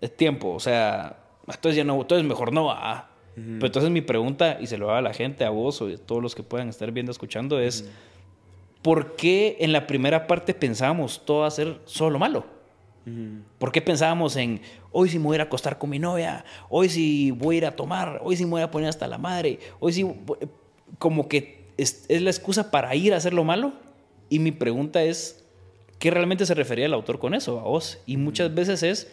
[0.01, 1.15] es tiempo, o sea,
[1.47, 3.09] entonces ya no, entonces mejor no va.
[3.35, 5.95] Pero entonces mi pregunta, y se lo hago a la gente, a vos o a
[5.95, 7.89] todos los que puedan estar viendo, escuchando, es,
[8.81, 12.45] ¿por qué en la primera parte pensábamos todo hacer solo malo?
[13.57, 16.43] ¿Por qué pensábamos en, hoy sí me voy a ir a acostar con mi novia,
[16.67, 19.17] hoy sí voy a ir a tomar, hoy sí me voy a poner hasta la
[19.17, 20.05] madre, hoy sí,
[20.97, 23.71] como que es, es la excusa para ir a hacer lo malo?
[24.27, 25.38] Y mi pregunta es,
[25.99, 27.99] qué realmente se refería el autor con eso, a vos.
[28.05, 29.11] Y muchas veces es,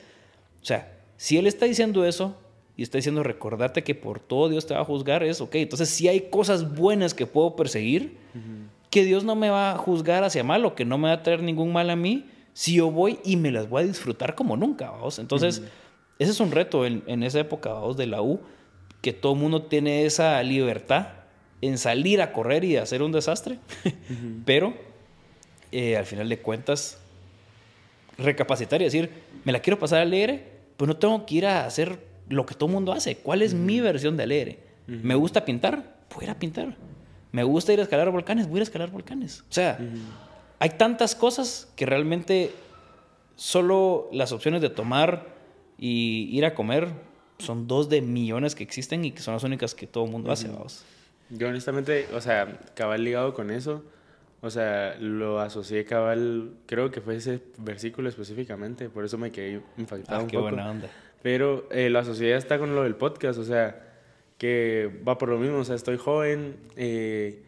[0.62, 2.36] o sea, si él está diciendo eso
[2.76, 5.56] y está diciendo recordate que por todo Dios te va a juzgar, es ok.
[5.56, 8.16] Entonces, si hay cosas buenas que puedo perseguir,
[8.90, 11.22] que Dios no me va a juzgar hacia mal o que no me va a
[11.22, 14.56] traer ningún mal a mí, si yo voy y me las voy a disfrutar como
[14.56, 15.18] nunca, vos.
[15.18, 15.62] Entonces,
[16.18, 18.40] ese es un reto en, en esa época, vos, de la U,
[19.02, 21.08] que todo el mundo tiene esa libertad
[21.60, 23.58] en salir a correr y hacer un desastre,
[24.44, 24.74] pero
[25.78, 26.96] eh, al final de cuentas,
[28.16, 29.10] recapacitar y decir,
[29.44, 30.42] me la quiero pasar alegre,
[30.78, 31.98] pues no tengo que ir a hacer
[32.30, 33.16] lo que todo el mundo hace.
[33.16, 34.58] ¿Cuál es mi versión de alegre?
[34.86, 35.98] ¿Me gusta pintar?
[36.14, 36.74] Voy a ir a pintar.
[37.30, 38.46] ¿Me gusta ir a escalar volcanes?
[38.46, 39.42] Voy a ir a escalar volcanes.
[39.50, 39.78] O sea,
[40.60, 42.54] hay tantas cosas que realmente
[43.34, 45.26] solo las opciones de tomar
[45.76, 46.88] y ir a comer
[47.36, 50.32] son dos de millones que existen y que son las únicas que todo el mundo
[50.32, 50.86] hace, vamos.
[51.28, 53.84] Yo honestamente, o sea, cabal ligado con eso,
[54.46, 59.60] o sea, lo asocié cabal, creo que fue ese versículo específicamente, por eso me quedé
[59.76, 60.48] impactado Ah, un qué poco.
[60.50, 60.88] buena onda.
[61.22, 63.82] Pero eh, lo asocié hasta con lo del podcast, o sea,
[64.38, 67.42] que va por lo mismo, o sea, estoy joven, eh,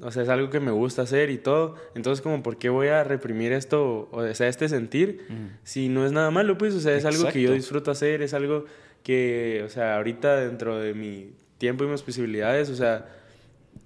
[0.00, 2.88] o sea, es algo que me gusta hacer y todo, entonces como, ¿por qué voy
[2.88, 5.26] a reprimir esto, o sea, este sentir,
[5.62, 7.54] si no es nada malo, pues, o sea, es algo que yo Exacto.
[7.54, 8.64] disfruto hacer, es algo
[9.02, 13.06] que, o sea, ahorita dentro de mi tiempo y mis posibilidades, o sea,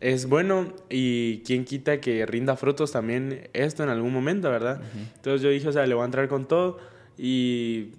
[0.00, 4.80] es bueno y quién quita que rinda frutos también esto en algún momento, ¿verdad?
[5.16, 6.78] Entonces yo dije, o sea, le voy a entrar con todo
[7.16, 7.90] y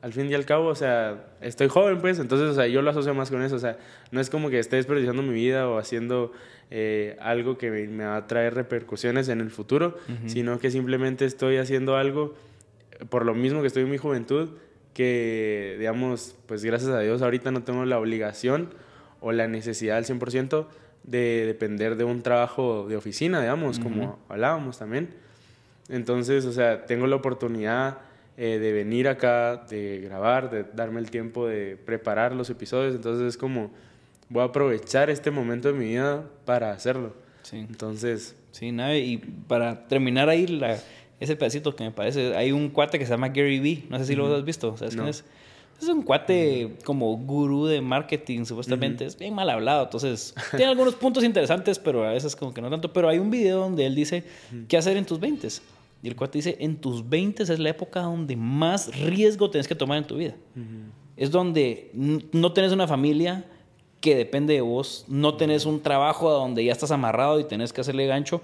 [0.00, 2.90] al fin y al cabo, o sea, estoy joven, pues, entonces, o sea, yo lo
[2.90, 3.76] asocio más con eso, o sea,
[4.10, 6.32] no es como que esté desperdiciando mi vida o haciendo
[6.70, 11.24] eh, algo que me, me va a traer repercusiones en el futuro, sino que simplemente
[11.24, 12.34] estoy haciendo algo
[13.10, 14.50] por lo mismo que estoy en mi juventud,
[14.94, 18.70] que, digamos, pues gracias a Dios ahorita no tengo la obligación
[19.20, 20.66] o la necesidad al 100%
[21.06, 25.08] de depender de un trabajo de oficina, digamos, como hablábamos también.
[25.88, 27.98] Entonces, o sea, tengo la oportunidad
[28.36, 32.94] eh, de venir acá, de grabar, de darme el tiempo de preparar los episodios.
[32.94, 33.70] Entonces, es como,
[34.28, 37.14] voy a aprovechar este momento de mi vida para hacerlo.
[37.42, 37.58] Sí.
[37.58, 40.78] Entonces, Sí, nada, y para terminar ahí la,
[41.20, 44.06] ese pedacito que me parece, hay un cuate que se llama Gary Vee, no sé
[44.06, 45.10] si lo has visto, ¿sabes quién No.
[45.10, 45.24] es?
[45.80, 50.94] Es un cuate como gurú de marketing, supuestamente, es bien mal hablado, entonces tiene algunos
[50.96, 53.94] puntos interesantes, pero a veces como que no tanto, pero hay un video donde él
[53.94, 54.24] dice,
[54.68, 55.48] ¿qué hacer en tus 20?
[56.02, 59.74] Y el cuate dice, en tus 20 es la época donde más riesgo tienes que
[59.74, 60.34] tomar en tu vida.
[61.16, 63.44] Es donde no tienes una familia
[64.00, 67.72] que depende de vos, no tenés un trabajo a donde ya estás amarrado y tenés
[67.72, 68.40] que hacerle gancho,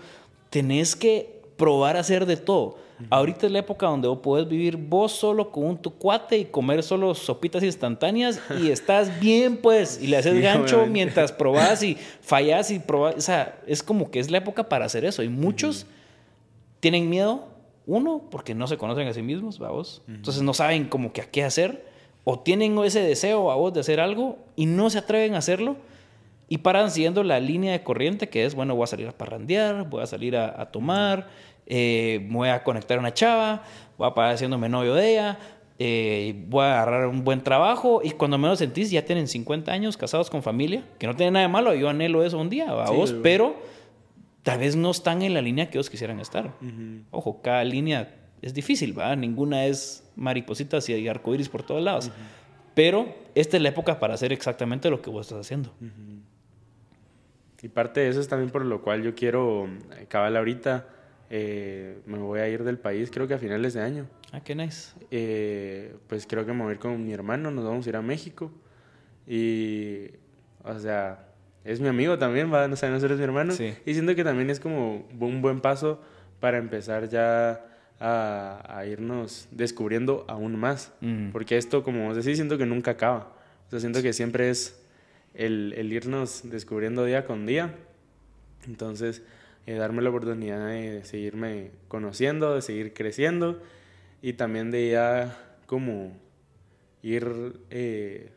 [0.50, 2.78] tenés que probar a hacer de todo.
[3.10, 6.44] Ahorita es la época donde vos podés vivir vos solo con un tu cuate y
[6.44, 10.92] comer solo sopitas instantáneas y estás bien, pues, y le haces Sí, gancho obviamente.
[10.92, 13.16] mientras probás y fallás y probás.
[13.16, 15.22] O sea, es como que es la época para hacer eso.
[15.22, 15.86] Y muchos
[16.80, 17.44] tienen miedo,
[17.86, 20.02] uno, porque no se conocen a sí mismos, vamos.
[20.08, 21.86] Entonces no saben como que a qué hacer.
[22.24, 25.76] O tienen ese deseo a vos de hacer algo y no se atreven a hacerlo.
[26.48, 29.88] Y paran siguiendo la línea de corriente que es, bueno, voy a salir a parrandear,
[29.88, 31.28] voy a salir a, a tomar,
[31.66, 33.62] eh, voy a conectar a una chava,
[33.98, 35.38] voy a parar haciéndome novio de ella,
[35.78, 39.96] eh, voy a agarrar un buen trabajo y cuando menos sentís ya tienen 50 años
[39.96, 42.86] casados con familia, que no tiene nada de malo, yo anhelo eso un día, ¿va
[42.86, 43.56] Sí, vos, pero
[44.42, 46.52] tal vez no están en la línea que ellos quisieran estar.
[47.10, 49.14] Ojo, cada línea es difícil, ¿va?
[49.16, 52.10] Ninguna es maripositas y arcoíris por todos lados.
[52.74, 55.72] Pero esta es la época para hacer exactamente lo que vos estás haciendo.
[57.62, 60.84] Y parte de eso es también por lo cual yo quiero, eh, cabal ahorita,
[61.34, 64.06] eh, me voy a ir del país, creo que a finales de año.
[64.32, 64.92] Ah, qué nice.
[65.10, 67.96] Eh, pues creo que me voy a ir con mi hermano, nos vamos a ir
[67.96, 68.52] a México.
[69.26, 70.08] Y,
[70.62, 71.26] o sea,
[71.64, 73.54] es mi amigo también, va, no sé, no eres mi hermano.
[73.54, 73.72] Sí.
[73.86, 76.02] Y siento que también es como un buen paso
[76.38, 77.64] para empezar ya
[77.98, 80.92] a, a irnos descubriendo aún más.
[81.00, 81.30] Mm.
[81.30, 83.32] Porque esto, como vos decís, siento que nunca acaba.
[83.68, 84.84] O sea, siento que siempre es
[85.32, 87.74] el, el irnos descubriendo día con día.
[88.66, 89.22] Entonces,
[89.66, 93.60] eh, darme la oportunidad de seguirme conociendo, de seguir creciendo
[94.20, 96.16] y también de ya como
[97.02, 98.30] ir eh,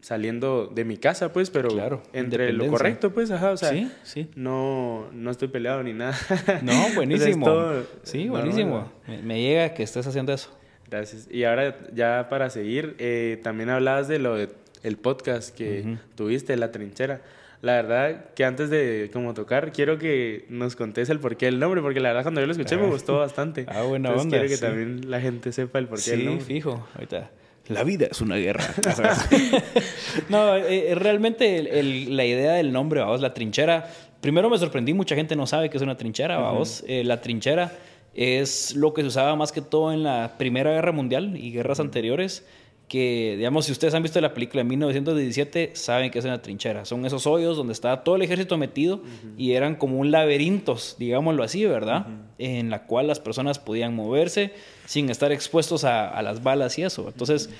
[0.00, 3.90] saliendo de mi casa, pues, pero Claro, entre lo correcto, pues, ajá, o sea, sí,
[4.04, 4.30] sí.
[4.34, 6.16] no, no estoy peleado ni nada.
[6.62, 7.44] No, buenísimo.
[7.46, 8.90] todo sí, buenísimo.
[9.06, 9.12] ¿no?
[9.12, 10.56] Me, me llega que estés haciendo eso.
[10.90, 11.28] Gracias.
[11.30, 14.48] Y ahora ya para seguir, eh, también hablabas de lo de
[14.82, 17.20] el podcast que tuviste, La Trinchera.
[17.60, 21.80] La verdad que antes de como tocar, quiero que nos contes el porqué del nombre,
[21.82, 22.90] porque la verdad cuando yo lo escuché me Ah.
[22.90, 23.66] gustó bastante.
[23.68, 24.62] Ah, buena Entonces onda, quiero que sí.
[24.62, 26.44] también la gente sepa el porqué del Sí, nombre.
[26.44, 26.86] fijo.
[26.94, 27.30] Ahorita.
[27.68, 28.64] La vida es una guerra.
[30.28, 33.90] no, eh, realmente el- el- la idea del nombre, vamos, la trinchera.
[34.20, 36.84] Primero me sorprendí, mucha gente no sabe qué es una trinchera, vamos.
[36.88, 37.72] Eh, la trinchera
[38.14, 41.78] es lo que se usaba más que todo en la Primera Guerra Mundial y guerras
[41.80, 42.46] anteriores.
[42.88, 46.86] Que, digamos, si ustedes han visto la película de 1917, saben que es una trinchera.
[46.86, 49.02] Son esos hoyos donde estaba todo el ejército metido
[49.36, 52.06] y eran como un laberintos, digámoslo así, ¿verdad?
[52.38, 54.54] En la cual las personas podían moverse
[54.86, 57.08] sin estar expuestos a, a las balas y eso.
[57.08, 57.50] Entonces,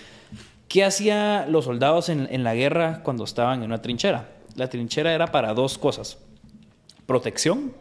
[0.66, 4.30] ¿qué hacían los soldados en, en la guerra cuando estaban en una trinchera?
[4.56, 6.16] La trinchera era para dos cosas.
[7.04, 7.74] Protección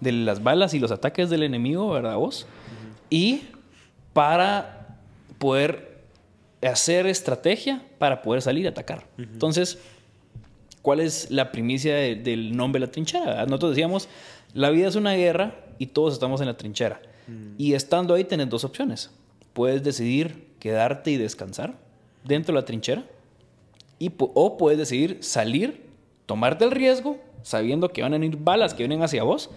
[0.00, 2.46] de las balas y los ataques del enemigo, ¿verdad vos?
[3.08, 3.42] Y
[4.12, 4.98] para
[5.38, 5.93] poder
[6.66, 9.06] hacer estrategia para poder salir a atacar.
[9.18, 9.78] Entonces,
[10.82, 13.44] ¿cuál es la primicia del nombre de la trinchera?
[13.46, 14.08] Nosotros decíamos,
[14.52, 17.00] la vida es una guerra y todos estamos en la trinchera.
[17.56, 19.10] Y estando ahí tenés dos opciones.
[19.52, 21.74] Puedes decidir quedarte y descansar
[22.22, 23.04] dentro de la trinchera
[23.98, 25.86] y, o puedes decidir salir,
[26.26, 29.50] tomarte el riesgo, sabiendo que van a venir balas que vienen hacia vos,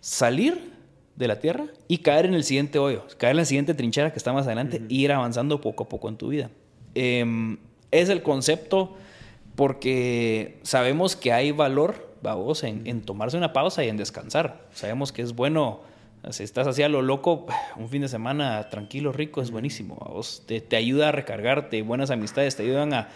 [0.00, 0.73] salir
[1.16, 4.18] de la tierra y caer en el siguiente hoyo, caer en la siguiente trinchera que
[4.18, 6.50] está más adelante e ir avanzando poco a poco en tu vida.
[6.94, 7.58] Em,
[7.90, 8.96] es el concepto
[9.54, 14.66] porque sabemos que hay valor, vamos, en, en, tomarse una pausa y en descansar.
[14.72, 15.80] Sabemos que es bueno,
[16.30, 17.46] si estás así a lo loco,
[17.76, 19.94] un fin de semana tranquilo, rico, es buenísimo.
[20.12, 23.08] Vos te, te, ayuda a recargarte, buenas amistades te ayudan a,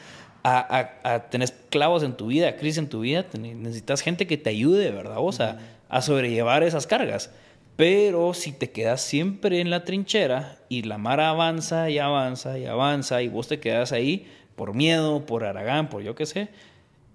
[0.45, 3.27] a, a, tener clavos en tu vida, crisis en tu vida.
[3.39, 5.19] necesitas gente que te ayude, ¿verdad?
[5.19, 5.59] Vos a,
[5.89, 7.31] a sobrellevar esas cargas.
[7.79, 12.67] Pero si te quedas siempre en la trinchera y la mar avanza y avanza y
[12.67, 16.49] avanza y vos te quedas ahí por miedo, por aragán, por yo qué sé,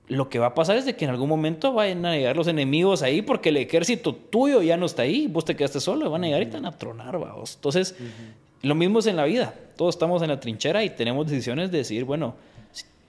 [0.07, 2.47] lo que va a pasar es de que en algún momento vayan a llegar los
[2.47, 6.23] enemigos ahí porque el ejército tuyo ya no está ahí, vos te quedaste solo, van
[6.23, 7.55] a llegar y te van a tronar, vamos.
[7.55, 7.97] Entonces,
[8.61, 9.53] lo mismo es en la vida.
[9.75, 12.35] Todos estamos en la trinchera y tenemos decisiones de decir, bueno,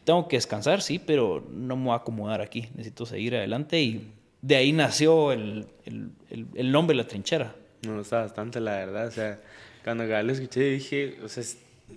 [0.03, 4.11] tengo que descansar, sí, pero no me voy a acomodar aquí, necesito seguir adelante y
[4.45, 6.11] de ahí nació el, el,
[6.55, 7.55] el, nombre La Trinchera.
[7.87, 9.07] Me gusta bastante, la verdad.
[9.07, 9.41] O sea,
[9.83, 11.43] cuando lo escuché dije, o sea,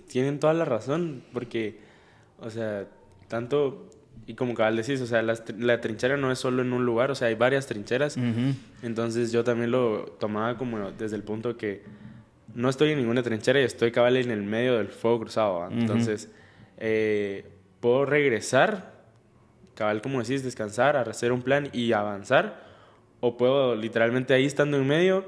[0.06, 1.78] tienen toda la razón, porque,
[2.40, 2.86] o sea,
[3.28, 3.90] tanto,
[4.26, 7.10] y como cabal decís, o sea, la, la, trinchera no es solo en un lugar,
[7.10, 8.16] o sea, hay varias trincheras.
[8.82, 11.82] Entonces yo también lo tomaba como desde el punto que
[12.54, 15.68] no estoy en ninguna trinchera y estoy cabal en el medio del fuego cruzado.
[15.70, 16.30] Entonces,
[16.78, 17.44] eh,
[17.80, 18.97] puedo regresar
[19.78, 22.66] cabal, como decís, descansar, hacer un plan y avanzar.
[23.20, 25.24] O puedo literalmente ahí estando en medio,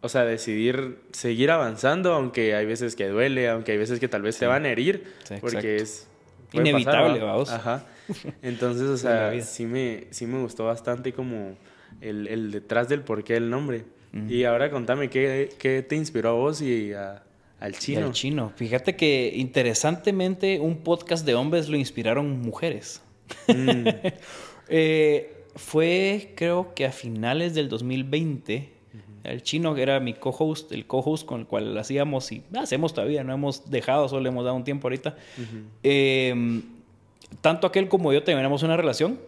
[0.00, 4.22] o sea, decidir seguir avanzando, aunque hay veces que duele, aunque hay veces que tal
[4.22, 6.08] vez te van a herir, porque es...
[6.52, 7.50] Inevitable, vamos.
[7.50, 7.84] Ajá.
[8.42, 11.56] Entonces, o sea, sí me, sí me gustó bastante como
[12.00, 13.84] el, el detrás del porqué del nombre.
[14.28, 17.22] Y ahora contame, ¿qué, ¿qué, te inspiró a vos y a,
[17.58, 18.04] al chino?
[18.04, 18.52] al chino.
[18.56, 23.00] Fíjate que interesantemente un podcast de hombres lo inspiraron mujeres.
[23.48, 23.88] Mm.
[24.74, 28.70] Eh, fue, creo que a finales del 2020,
[29.24, 33.22] el chino que era mi co-host, el co-host con el cual hacíamos y hacemos todavía,
[33.22, 35.16] no hemos dejado, solo le hemos dado un tiempo ahorita.
[35.82, 36.62] Em,
[37.42, 39.18] tanto aquel como yo teníamos una relación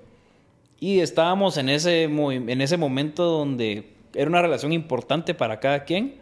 [0.80, 6.14] y estábamos en ese, en ese momento donde era una relación importante para cada quien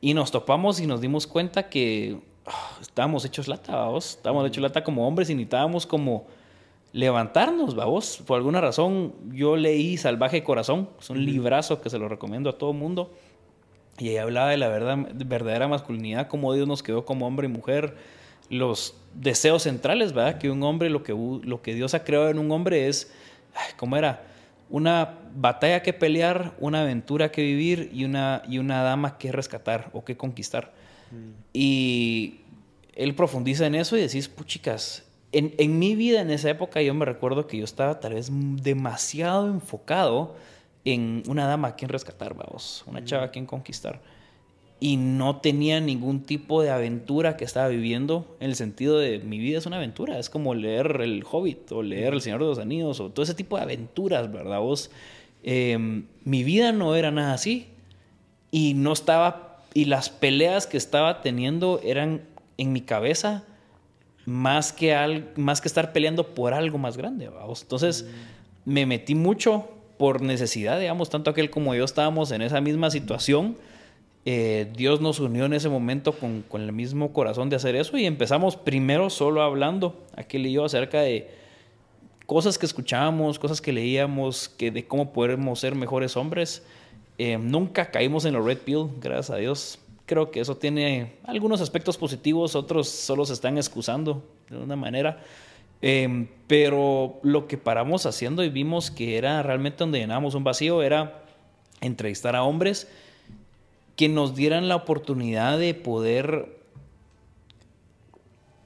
[0.00, 4.62] y nos topamos y nos dimos cuenta que ah, estábamos hechos lata, vamos, estábamos hechos
[4.62, 6.26] lata como hombres y necesitábamos como
[6.92, 8.22] levantarnos, vamos.
[8.26, 12.58] Por alguna razón, yo leí Salvaje Corazón, es un librazo que se lo recomiendo a
[12.58, 13.12] todo mundo.
[13.98, 17.50] Y ahí hablaba de la verdad, verdadera masculinidad, cómo Dios nos quedó como hombre y
[17.50, 17.96] mujer,
[18.48, 20.38] los deseos centrales, ¿verdad?
[20.38, 23.12] Que un hombre, lo que, lo que Dios ha creado en un hombre es,
[23.76, 24.24] ¿cómo era?
[24.70, 29.90] Una batalla que pelear, una aventura que vivir y una, y una dama que rescatar
[29.92, 30.72] o que conquistar.
[31.10, 31.30] Mm.
[31.52, 32.40] Y
[32.94, 36.94] él profundiza en eso y decís, puchicas, en, en, mi vida en esa época yo
[36.94, 40.34] me recuerdo que yo estaba tal vez demasiado enfocado
[40.84, 44.00] en una dama a quien rescatar, vamos, una chava a quien conquistar.
[44.80, 49.38] Y no tenía ningún tipo de aventura que estaba viviendo en el sentido de mi
[49.38, 52.58] vida es una aventura, es como leer El Hobbit o leer El Señor de los
[52.58, 54.58] Anillos o todo ese tipo de aventuras, ¿verdad?
[54.58, 54.90] Vos,
[55.44, 57.68] em, mi vida no era nada así
[58.50, 62.22] y no estaba, y las peleas que estaba teniendo eran
[62.58, 63.44] en mi cabeza
[64.26, 67.28] más que, al, más que estar peleando por algo más grande.
[67.60, 68.08] Entonces
[68.64, 73.56] me metí mucho por necesidad, digamos, tanto aquel como yo estábamos en esa misma situación.
[74.24, 77.96] Eh, Dios nos unió en ese momento con, con, el mismo corazón de hacer eso
[77.98, 81.28] y empezamos primero solo hablando, aquel y yo, acerca de
[82.26, 86.62] cosas que escuchábamos, cosas que leíamos, que de cómo podemos ser mejores hombres.
[87.18, 91.60] Eh, nunca caímos en lo red pill, gracias a Dios creo que eso tiene algunos
[91.60, 95.22] aspectos positivos, otros solo se están excusando de una manera.
[95.80, 100.80] Em, pero lo que paramos haciendo y vimos que era realmente donde llenábamos un vacío
[100.82, 101.24] era
[101.80, 102.88] entrevistar a hombres
[103.96, 106.60] que nos dieran la oportunidad de poder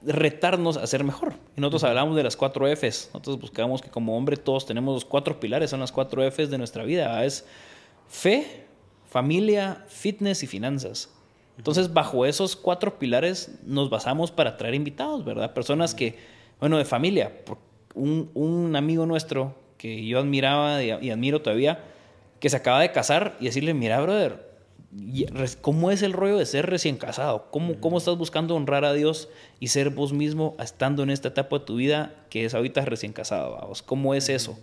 [0.03, 1.33] retarnos a ser mejor.
[1.55, 3.09] Y nosotros hablamos de las cuatro Fs.
[3.13, 6.57] Nosotros buscamos que como hombre todos tenemos los cuatro pilares, son las cuatro Fs de
[6.57, 7.23] nuestra vida.
[7.25, 7.45] Es
[8.07, 8.65] fe,
[9.09, 11.09] familia, fitness y finanzas.
[11.57, 15.53] Entonces, bajo esos cuatro pilares nos basamos para traer invitados, ¿verdad?
[15.53, 16.17] Personas que,
[16.59, 17.33] bueno, de familia.
[17.95, 21.83] Un, un amigo nuestro que yo admiraba y admiro todavía,
[22.39, 24.47] que se acaba de casar y decirle, mira, brother,
[25.61, 27.47] ¿cómo es el rollo de ser recién casado?
[27.51, 29.29] ¿Cómo, ¿Cómo estás buscando honrar a Dios
[29.59, 33.13] y ser vos mismo estando en esta etapa de tu vida que es ahorita recién
[33.13, 33.57] casado?
[33.59, 33.81] Vamos?
[33.81, 34.57] ¿Cómo es eso?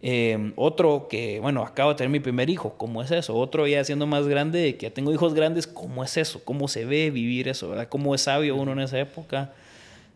[0.00, 3.36] Em, otro que, bueno, acabo de tener mi primer hijo, ¿cómo es eso?
[3.36, 6.44] Otro ya siendo más grande, que ya tengo hijos grandes, ¿cómo es eso?
[6.44, 7.74] ¿Cómo se ve vivir eso?
[7.88, 9.52] ¿Cómo es sabio uno en esa época?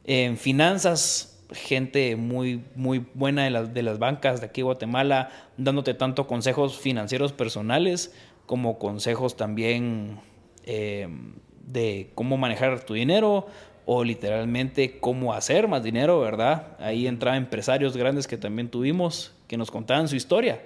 [0.05, 5.95] En finanzas, gente muy, muy buena de las, de las bancas de aquí Guatemala, dándote
[5.95, 8.15] tanto consejos financieros personales
[8.47, 10.21] como consejos también
[10.65, 11.35] em,
[11.67, 13.47] de cómo manejar tu dinero
[13.85, 16.77] o literalmente cómo hacer más dinero, ¿verdad?
[16.79, 20.63] Ahí entraban empresarios grandes que también tuvimos, que nos contaban su historia,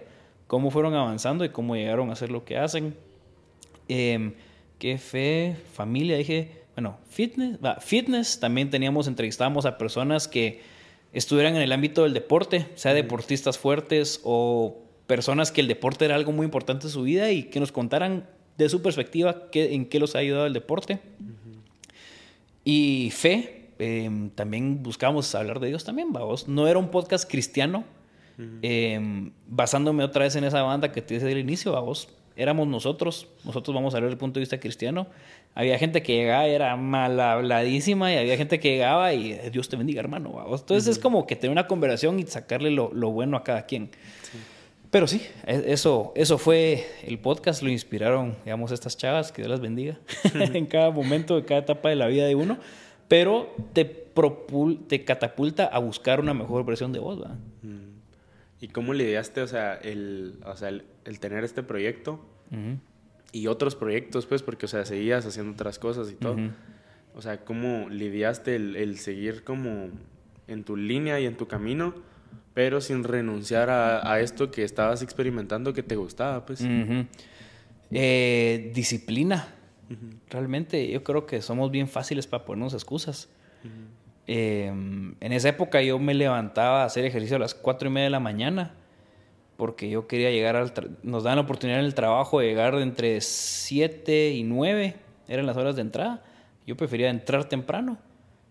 [0.47, 2.95] cómo fueron avanzando y cómo llegaron a hacer lo que hacen.
[3.89, 4.33] Eh,
[4.79, 10.61] qué fe, familia, dije, bueno, fitness, fitness, también teníamos, entrevistábamos a personas que
[11.13, 14.77] estuvieran en el ámbito del deporte, sea deportistas fuertes o
[15.09, 18.29] personas que el deporte era algo muy importante en su vida y que nos contaran
[18.57, 21.01] de su perspectiva qué, en qué los ha ayudado el deporte.
[22.63, 26.47] Y fe, em, también buscábamos hablar de Dios también, vamos.
[26.47, 27.85] No era un podcast cristiano,
[28.39, 33.29] Em, basándome otra vez en esa banda que te dije al inicio, vos éramos nosotros,
[33.45, 35.07] nosotros vamos a ver el punto de vista cristiano.
[35.55, 39.51] Había gente que llegaba y era mal habladísima y había gente que llegaba y eh,
[39.51, 40.31] Dios te bendiga, hermano.
[40.31, 40.61] ¿vos?
[40.61, 43.91] Entonces es como que tener una conversación y sacarle lo, lo bueno a cada quien.
[44.91, 49.51] Pero sí, e, eso, eso fue el podcast, lo inspiraron, digamos, estas chavas, que Dios
[49.51, 49.99] las bendiga
[50.35, 52.59] en cada momento, en cada etapa de la vida de uno,
[53.09, 57.19] pero te, te catapulta a buscar una mejor versión de vos.
[57.19, 57.37] ¿verdad?
[58.61, 62.21] ¿Y cómo lidiaste, o sea, el, o sea, el, tener este proyecto
[63.33, 66.37] y otros proyectos, pues, porque, o sea, seguías haciendo otras cosas y todo?
[67.15, 69.89] O sea, ¿cómo lidiaste el, el, seguir como
[70.49, 71.95] en tu línea y en tu camino,
[72.55, 76.63] pero sin renunciar a, a esto que estabas experimentando que te gustaba, pues?
[77.91, 79.49] Eh, disciplina.
[80.31, 83.29] Realmente yo creo que somos bien fáciles para ponernos excusas.
[84.27, 88.05] Em, en esa época yo me levantaba a hacer ejercicio a las 4 y media
[88.05, 88.75] de la mañana
[89.57, 90.73] porque yo quería llegar al...
[91.03, 94.97] Nos dan la oportunidad en el trabajo de llegar entre 7 y 9,
[95.29, 96.23] eran las horas de entrada.
[96.67, 97.99] Yo prefería entrar temprano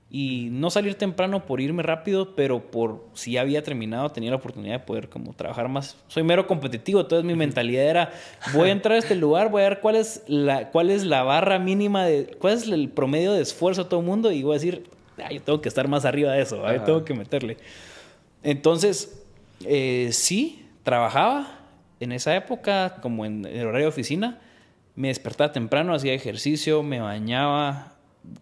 [0.09, 4.37] y no salir temprano por irme rápido, pero por si ya había terminado tenía la
[4.37, 5.97] oportunidad de poder como trabajar más.
[6.07, 8.11] Soy mero competitivo, entonces mi mentalidad era,
[8.53, 11.23] voy a entrar a este lugar, voy a ver cuál es la, cuál es la
[11.23, 14.53] barra mínima, de, cuál es el promedio de esfuerzo de todo el mundo y voy
[14.53, 14.89] a decir,
[15.31, 17.57] yo tengo que estar más arriba de eso, yo tengo que meterle.
[18.43, 19.23] Entonces,
[19.63, 21.59] eh, sí, trabajaba
[21.99, 24.39] en esa época como en el horario de oficina.
[24.95, 27.93] Me despertaba temprano, hacía ejercicio, me bañaba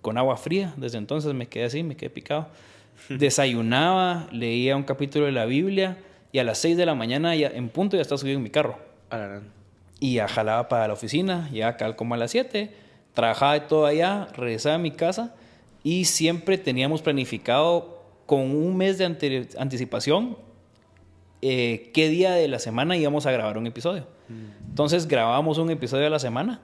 [0.02, 0.74] con agua fría.
[0.78, 2.48] Desde entonces me quedé así, me quedé picado.
[3.10, 5.98] Desayunaba, leía un capítulo de la Biblia
[6.32, 8.50] y a las 6 de la mañana ya, en punto ya estaba subido en mi
[8.50, 8.78] carro.
[10.00, 12.72] Y ya jalaba para la oficina, ya acá como a las 7.
[13.14, 15.36] Trabajaba de todo allá, regresaba a mi casa
[15.84, 19.06] y siempre teníamos planificado con un mes de
[19.58, 20.38] anticipación
[21.46, 24.08] eh, qué día de la semana íbamos a grabar un episodio.
[24.30, 24.70] Mm.
[24.70, 26.62] Entonces grabábamos un episodio a la semana,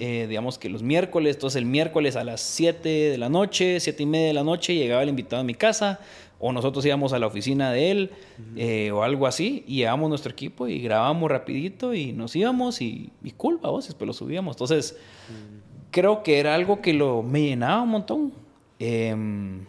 [0.00, 4.02] eh, digamos que los miércoles, entonces el miércoles a las 7 de la noche, 7
[4.02, 6.00] y media de la noche llegaba el invitado a mi casa
[6.40, 8.10] o nosotros íbamos a la oficina de él
[8.56, 13.12] eh, o algo así y llevábamos nuestro equipo y grabábamos rapidito y nos íbamos y,
[13.22, 14.56] y cool, vos, después lo subíamos.
[14.56, 14.96] Entonces
[15.28, 15.90] mm.
[15.90, 18.45] creo que era algo que lo, me llenaba un montón
[18.78, 19.66] Em,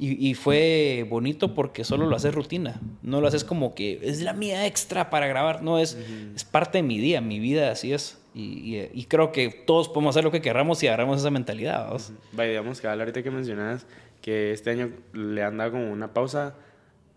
[0.00, 2.80] y, fue bonito porque solo lo haces rutina.
[3.02, 5.62] No lo haces como que es la mía extra para grabar.
[5.62, 5.98] No, es,
[6.36, 8.18] es parte de mi día, mi vida, así es.
[8.34, 11.90] Y, creo que todos podemos hacer lo que queramos si agarramos esa mentalidad.
[12.32, 13.86] Vaya, digamos que ahorita que mencionas
[14.22, 16.54] que este año le han dado como una pausa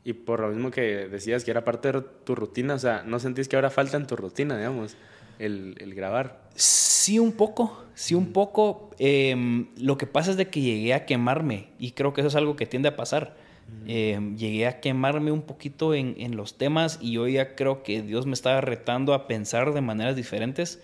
[0.03, 3.19] y por lo mismo que decías que era parte de tu rutina, o sea, ¿no
[3.19, 4.97] sentís que ahora falta en tu rutina, digamos,
[5.37, 6.40] el, el grabar?
[6.55, 8.91] Sí, un poco, sí, un poco.
[8.99, 12.35] Em, lo que pasa es de que llegué a quemarme y creo que eso es
[12.35, 13.35] algo que tiende a pasar.
[13.87, 18.01] Em, llegué a quemarme un poquito en, en, los temas y hoy ya creo que
[18.01, 20.81] Dios me estaba retando a pensar de maneras diferentes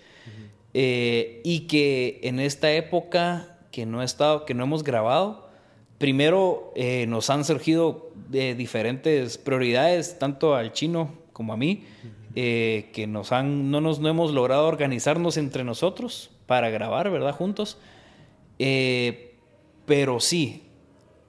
[0.73, 5.49] eh, y que en esta época que no, he estado, que no hemos grabado,
[5.97, 11.83] primero eh, nos han surgido de diferentes prioridades, tanto al chino como a mí.
[12.39, 17.33] Eh, que nos han, no, nos, no hemos logrado organizarnos entre nosotros para grabar, ¿verdad?
[17.33, 17.79] Juntos.
[18.59, 19.33] Eh,
[19.87, 20.61] pero sí,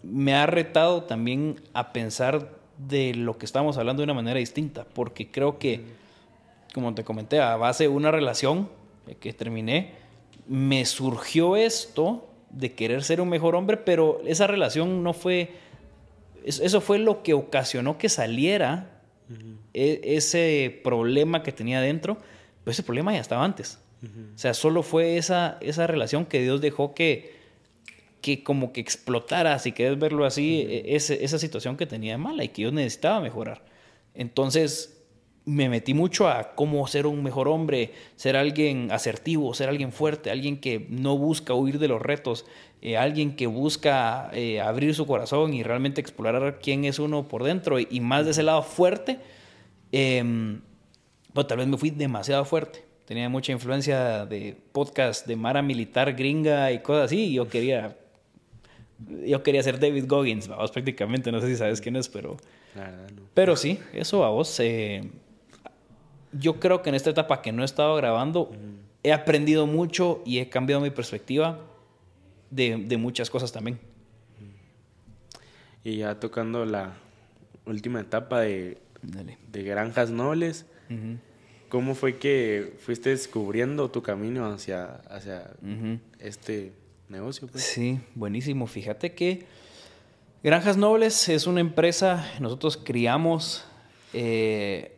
[0.02, 4.84] me ha retado también a pensar de lo que estamos hablando de una manera distinta,
[4.84, 5.80] porque creo que,
[6.74, 8.68] como te comenté, a base de una relación
[9.18, 9.94] que terminé,
[10.46, 15.52] me surgió esto de querer ser un mejor hombre, pero esa relación no fue,
[16.44, 18.97] eso fue lo que ocasionó que saliera
[19.74, 22.18] e, ese problema que tenía dentro,
[22.64, 23.78] Pero ese problema ya estaba antes.
[24.34, 27.34] O sea, solo fue esa, esa relación que Dios dejó que,
[28.20, 32.44] que como que explotara, si quieres verlo así, e, esa situación que tenía de mala
[32.44, 33.64] y que yo necesitaba mejorar.
[34.14, 34.97] Entonces
[35.48, 40.30] me metí mucho a cómo ser un mejor hombre, ser alguien asertivo, ser alguien fuerte,
[40.30, 42.44] alguien que no busca huir de los retos,
[42.82, 47.44] eh, alguien que busca eh, abrir su corazón y realmente explorar quién es uno por
[47.44, 49.18] dentro y, más de ese lado fuerte.
[49.92, 50.58] Eh,
[51.32, 56.12] pues tal vez me fui demasiado fuerte tenía mucha influencia de podcast de Mara Militar
[56.12, 57.28] gringa y cosas así.
[57.28, 57.96] Y yo quería,
[59.24, 61.32] yo quería ser David Goggins, vamos, prácticamente.
[61.32, 62.36] No sé si sabes quién es, pero.
[63.32, 64.60] Pero sí, eso a vos.
[64.60, 65.10] Eh,
[66.32, 68.50] yo creo que en esta etapa que no he estado grabando,
[69.02, 71.60] he aprendido mucho y he cambiado mi perspectiva
[72.50, 73.78] de, de muchas cosas también.
[75.84, 76.94] Y ya tocando la
[77.66, 80.66] última etapa de, de granjas nobles.
[81.68, 85.50] ¿Cómo fue que fuiste descubriendo tu camino hacia, hacia
[86.18, 86.72] este
[87.08, 87.46] negocio?
[87.46, 87.62] Pues?
[87.62, 88.66] Sí, buenísimo.
[88.66, 89.44] Fíjate que
[90.42, 93.64] Granjas Nobles es una empresa, nosotros criamos,
[94.12, 94.96] eh,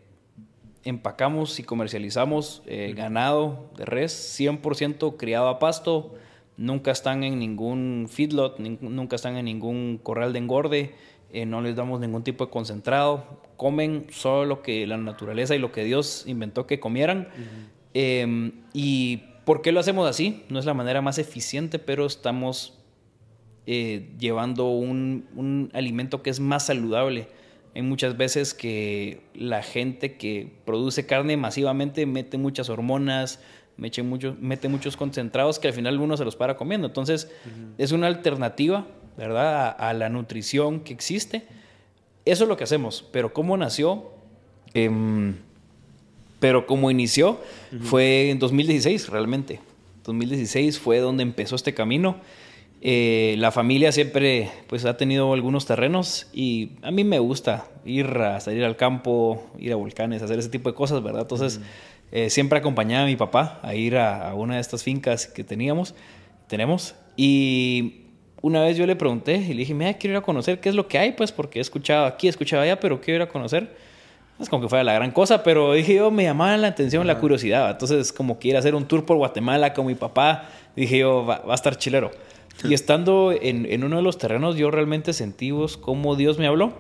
[0.85, 6.15] empacamos y comercializamos eh, ganado de res 100% criado a pasto.
[6.57, 10.95] Nunca están en ningún feedlot, nunca están en ningún corral de engorde.
[11.33, 13.25] Eh, no les damos ningún tipo de concentrado,
[13.57, 17.29] comen solo lo que la naturaleza y lo que Dios inventó que comieran.
[17.95, 20.43] Em, ¿Y por qué lo hacemos así?
[20.49, 22.79] No es la manera más eficiente, pero estamos
[23.67, 27.29] eh, llevando un, un, alimento que es más saludable.
[27.75, 33.41] Hay muchas veces que la gente que produce carne masivamente mete muchas hormonas,
[33.77, 36.89] mete, mucho, mete muchos concentrados que al final uno se los para comiendo.
[36.89, 37.31] Entonces,
[37.79, 38.87] es una alternativa
[39.21, 39.77] ¿verdad?
[39.79, 41.43] A, la nutrición que existe.
[42.25, 44.13] Eso es lo que hacemos, pero cómo nació,
[44.73, 45.37] em,
[46.39, 47.39] pero cómo inició,
[47.83, 49.61] fue en 2016 realmente.
[50.05, 52.17] 2016 fue donde empezó este camino.
[52.83, 58.07] Eh, la familia siempre pues ha tenido algunos terrenos y a mí me gusta ir
[58.07, 61.23] a salir al campo, ir a volcanes, hacer ese tipo de cosas, ¿verdad?
[61.23, 61.61] Entonces
[62.11, 65.45] eh, siempre acompañaba a mi papá a ir a, a, una de estas fincas que
[65.45, 65.95] teníamos,
[66.49, 68.07] tenemos y
[68.43, 70.75] una vez yo le pregunté y le dije, mira, quiero ir a conocer qué es
[70.75, 73.29] lo que hay, pues, porque he escuchado aquí, he escuchado allá, pero quiero ir a
[73.29, 73.77] conocer.
[74.39, 77.19] Es como que fuera la gran cosa, pero dije yo, me llamaba la atención, la
[77.19, 77.71] curiosidad.
[77.71, 81.55] Entonces, como quiero hacer un tour por Guatemala con mi papá, dije yo, va, a
[81.55, 82.11] estar chilero.
[82.65, 86.47] Y estando en, en, uno de los terrenos, yo realmente sentí vos cómo Dios me
[86.47, 86.73] habló.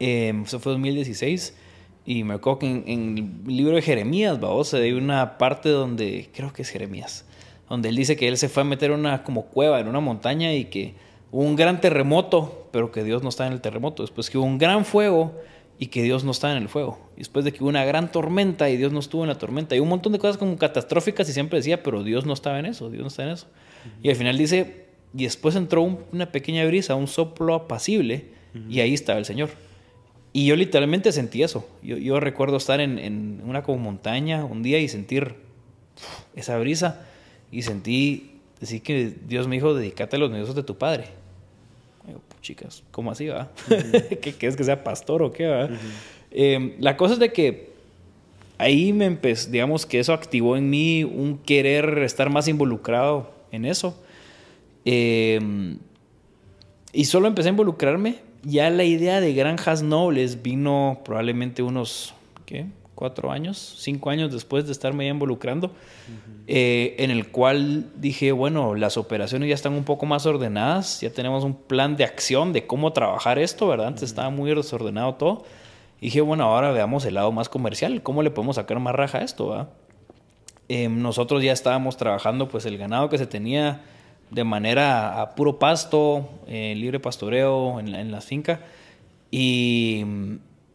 [0.00, 1.56] Eh, eso fue 2016.
[2.04, 6.30] Y me acuerdo que en, en el libro de Jeremías, vamos, hay una parte donde,
[6.32, 7.24] creo que es Jeremías,
[7.68, 10.54] donde él dice que él se fue a meter una como cueva en una montaña
[10.54, 10.94] y que
[11.32, 14.02] hubo un gran terremoto, pero que Dios no está en el terremoto.
[14.04, 15.34] Después que hubo un gran fuego
[15.78, 16.98] y que Dios no está en el fuego.
[17.16, 19.74] Después de que hubo una gran tormenta y Dios no estuvo en la tormenta.
[19.74, 22.66] Y un montón de cosas como catastróficas y siempre decía, pero Dios no estaba en
[22.66, 23.46] eso, Dios no está en eso.
[24.02, 25.82] Y al final dice, y después entró
[26.12, 28.24] una pequeña brisa, un soplo apacible,
[28.70, 29.50] y ahí estaba el Señor.
[30.32, 31.68] Y yo literalmente sentí eso.
[31.82, 35.34] Yo, recuerdo estar en, en, una como montaña un día y sentir
[36.34, 37.06] esa brisa
[37.50, 41.04] y sentí decir que Dios me dijo, dedícate a los negocios de tu padre.
[42.06, 43.50] digo, chicas, ¿cómo así va?
[44.20, 45.68] ¿Qué, es que sea pastor o qué va?
[46.30, 47.70] Em, la cosa es de que
[48.58, 53.64] ahí me empezó, digamos que eso activó en mí un querer estar más involucrado en
[53.64, 54.00] eso.
[54.84, 55.78] Em,
[56.92, 58.20] y solo empecé a involucrarme.
[58.42, 62.66] Ya la idea de granjas nobles vino probablemente unos, ¿qué?
[62.96, 65.70] cuatro años, cinco años después de estarme ya involucrando,
[66.48, 71.10] eh, en el cual dije, bueno, las operaciones ya están un poco más ordenadas, ya
[71.10, 73.88] tenemos un plan de acción de cómo trabajar esto, ¿verdad?
[73.88, 75.44] Antes estaba muy desordenado todo.
[76.00, 79.18] Y dije, bueno, ahora veamos el lado más comercial, ¿cómo le podemos sacar más raja
[79.18, 79.68] a esto, ¿verdad?
[80.68, 83.82] Em, nosotros ya estábamos trabajando pues el ganado que se tenía
[84.30, 88.60] de manera a puro pasto, eh, libre pastoreo en la, en la finca.
[89.30, 90.04] Y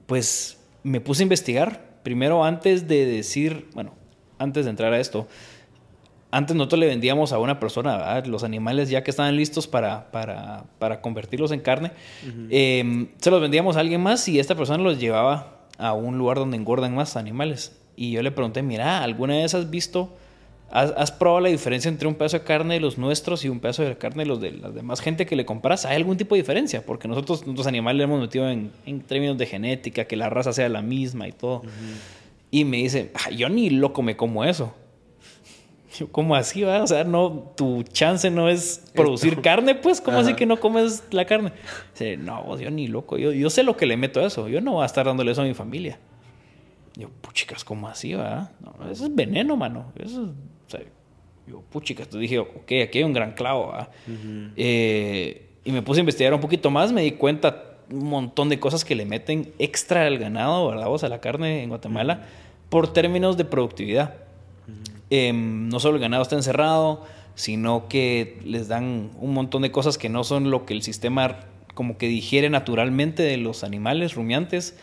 [0.06, 3.94] pues me puse a investigar primero antes de decir, bueno,
[4.39, 5.28] antes de entrar a esto,
[6.32, 10.64] antes nosotros le vendíamos a una persona los animales ya que estaban listos para, para,
[10.80, 11.92] para convertirlos en carne,
[12.50, 16.38] em, se los vendíamos a alguien más y esta persona los llevaba a un lugar
[16.38, 17.81] donde engordan más animales.
[17.96, 20.12] Y yo le pregunté, mira, ¿alguna vez has visto
[20.72, 23.84] ¿Has, probado la diferencia entre un pedazo de carne de los nuestros y un pedazo
[23.84, 25.86] de carne de los de la demás gente que le compras?
[25.86, 26.86] ¿Hay algún tipo de diferencia?
[26.86, 28.72] Porque nosotros, los animales, le hemos metido en,
[29.06, 31.64] términos de genética, que la raza sea la misma y todo.
[32.52, 34.74] Y me dice, yo ni loco me como eso.
[36.00, 36.82] Yo, ¿cómo así va?
[36.84, 41.04] O sea, no, tu chance no es producir carne, pues, ¿cómo así que no comes
[41.12, 41.52] la carne?
[41.92, 44.62] Dice, no, yo ni loco, yo, yo sé lo que le meto a eso, yo
[44.62, 46.00] no voy a estar dándole eso a mi familia.
[46.96, 48.52] Yo, puchicas, ¿cómo así, va?
[48.60, 49.92] No, eso es veneno, mano.
[49.96, 50.82] Eso es, o sea,
[51.48, 53.89] yo, puchicas, entonces dije, ok, aquí hay un gran clavo, ¿va?
[54.56, 58.60] Eh, y me puse a investigar un poquito más, me di cuenta un montón de
[58.60, 60.88] cosas que le meten extra al ganado, ¿verdad?
[60.89, 62.28] O sea, la carne en Guatemala,
[62.70, 64.16] por términos de productividad.
[65.10, 67.04] Em, no solo el ganado está encerrado,
[67.36, 71.39] sino que les dan un montón de cosas que no son lo que el sistema
[71.74, 74.78] como que digiere naturalmente de los animales rumiantes.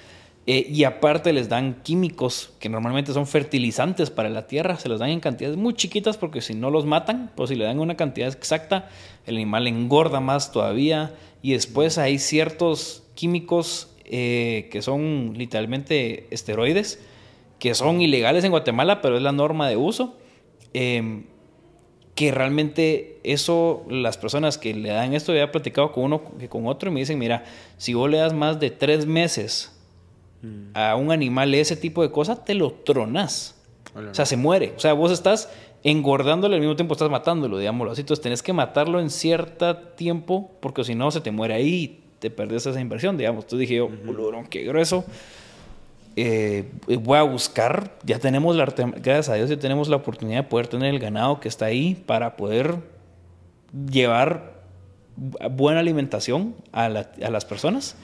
[0.51, 4.99] Eh, y aparte les dan químicos que normalmente son fertilizantes para la tierra, se los
[4.99, 7.99] dan en cantidades muy chiquitas porque si no los matan, pues si le dan una
[7.99, 8.89] cantidad exacta,
[9.27, 11.15] el animal engorda más todavía.
[11.43, 16.99] Y después hay ciertos químicos eh, que son literalmente esteroides,
[17.59, 20.17] que son ilegales en Guatemala, pero es la norma de uso.
[20.73, 21.25] Em,
[22.15, 26.49] que realmente eso, las personas que le dan esto, ya he platicado con uno que
[26.49, 27.45] con otro y me dicen, mira,
[27.77, 29.75] si vos le das más de tres meses
[30.43, 30.71] mm.
[30.75, 33.55] a un animal ese tipo de cosas, te lo tronas.
[33.95, 34.75] O sea, se muere.
[34.77, 35.51] O sea, vos estás
[35.83, 38.03] engordándolo al mismo tiempo estás matándolo, digámoslo así.
[38.03, 42.01] Entonces tenés que matarlo en cierto tiempo porque si no se te muere ahí y
[42.19, 43.45] te perdés esa inversión, digamos.
[43.45, 43.89] Entonces dije yo,
[44.51, 45.05] qué grueso.
[46.17, 46.69] Eh,
[47.01, 50.67] voy a buscar, ya tenemos la, gracias a Dios, ya tenemos la oportunidad de poder
[50.67, 52.77] tener el ganado que está ahí para poder
[53.89, 54.59] llevar
[55.53, 57.97] buena alimentación a, a las personas.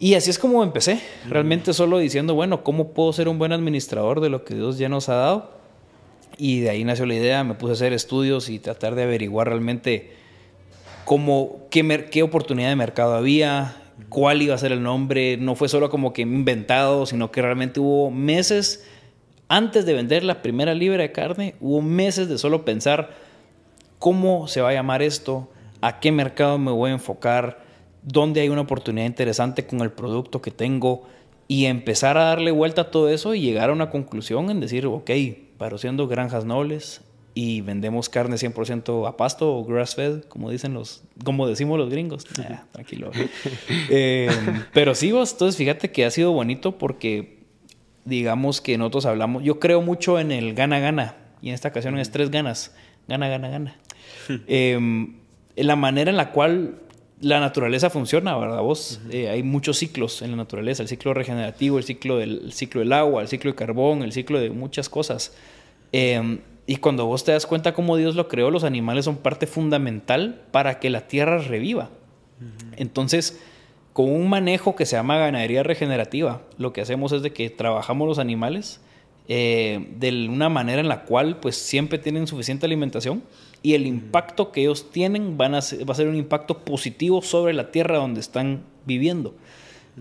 [0.00, 0.98] Y así es como empecé,
[1.28, 4.88] realmente solo diciendo, bueno, ¿cómo puedo ser un buen administrador de lo que Dios ya
[4.88, 5.50] nos ha dado?
[6.38, 9.48] Y de ahí nació la idea, me puse a hacer estudios y tratar de averiguar
[9.48, 10.12] realmente
[11.04, 13.76] cómo, qué, qué oportunidad de mercado había,
[14.08, 15.36] cuál iba a ser el nombre.
[15.36, 18.86] No fue solo como que inventado, sino que realmente hubo meses
[19.48, 23.10] antes de vender la primera libra de carne, hubo meses de solo pensar
[23.98, 27.68] cómo se va a llamar esto, a qué mercado me voy a enfocar,
[28.02, 31.06] dónde hay una oportunidad interesante con el producto que tengo
[31.48, 34.86] y empezar a darle vuelta a todo eso y llegar a una conclusión en decir,
[34.86, 35.10] ok,
[35.76, 37.02] siendo granjas nobles
[37.34, 41.90] y vendemos carne 100% a pasto o grass fed, como dicen los, como decimos los
[41.90, 42.24] gringos.
[42.72, 43.10] tranquilo.
[43.88, 44.30] Eh,
[44.72, 47.40] pero sí, vos, entonces fíjate que ha sido bonito porque
[48.04, 52.10] digamos que nosotros hablamos, yo creo mucho en el gana-gana y en esta ocasión es
[52.10, 52.74] tres ganas,
[53.08, 53.76] gana, gana, gana.
[54.46, 55.16] Em,
[55.56, 56.80] la manera en la cual
[57.20, 58.62] la naturaleza funciona, ¿verdad?
[58.62, 62.80] Vos, eh, hay muchos ciclos en la naturaleza, el ciclo regenerativo, el ciclo del, ciclo
[62.80, 65.34] del agua, el ciclo de carbón, el ciclo de muchas cosas.
[65.92, 69.46] Em, y cuando vos te das cuenta cómo Dios lo creó, los animales son parte
[69.46, 71.90] fundamental para que la tierra reviva.
[72.76, 73.38] Entonces,
[73.92, 78.08] con un manejo que se llama ganadería regenerativa, lo que hacemos es de que trabajamos
[78.08, 78.80] los animales
[79.28, 83.22] eh, de una manera en la cual pues siempre tienen suficiente alimentación
[83.62, 87.52] y el impacto que ellos tienen van a va a ser un impacto positivo sobre
[87.52, 89.34] la tierra donde están viviendo.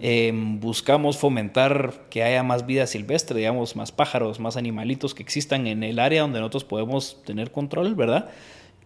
[0.01, 5.67] Em, buscamos fomentar que haya más vida silvestre, digamos, más pájaros, más animalitos que existan
[5.67, 8.29] en el área donde nosotros podemos tener control, ¿verdad?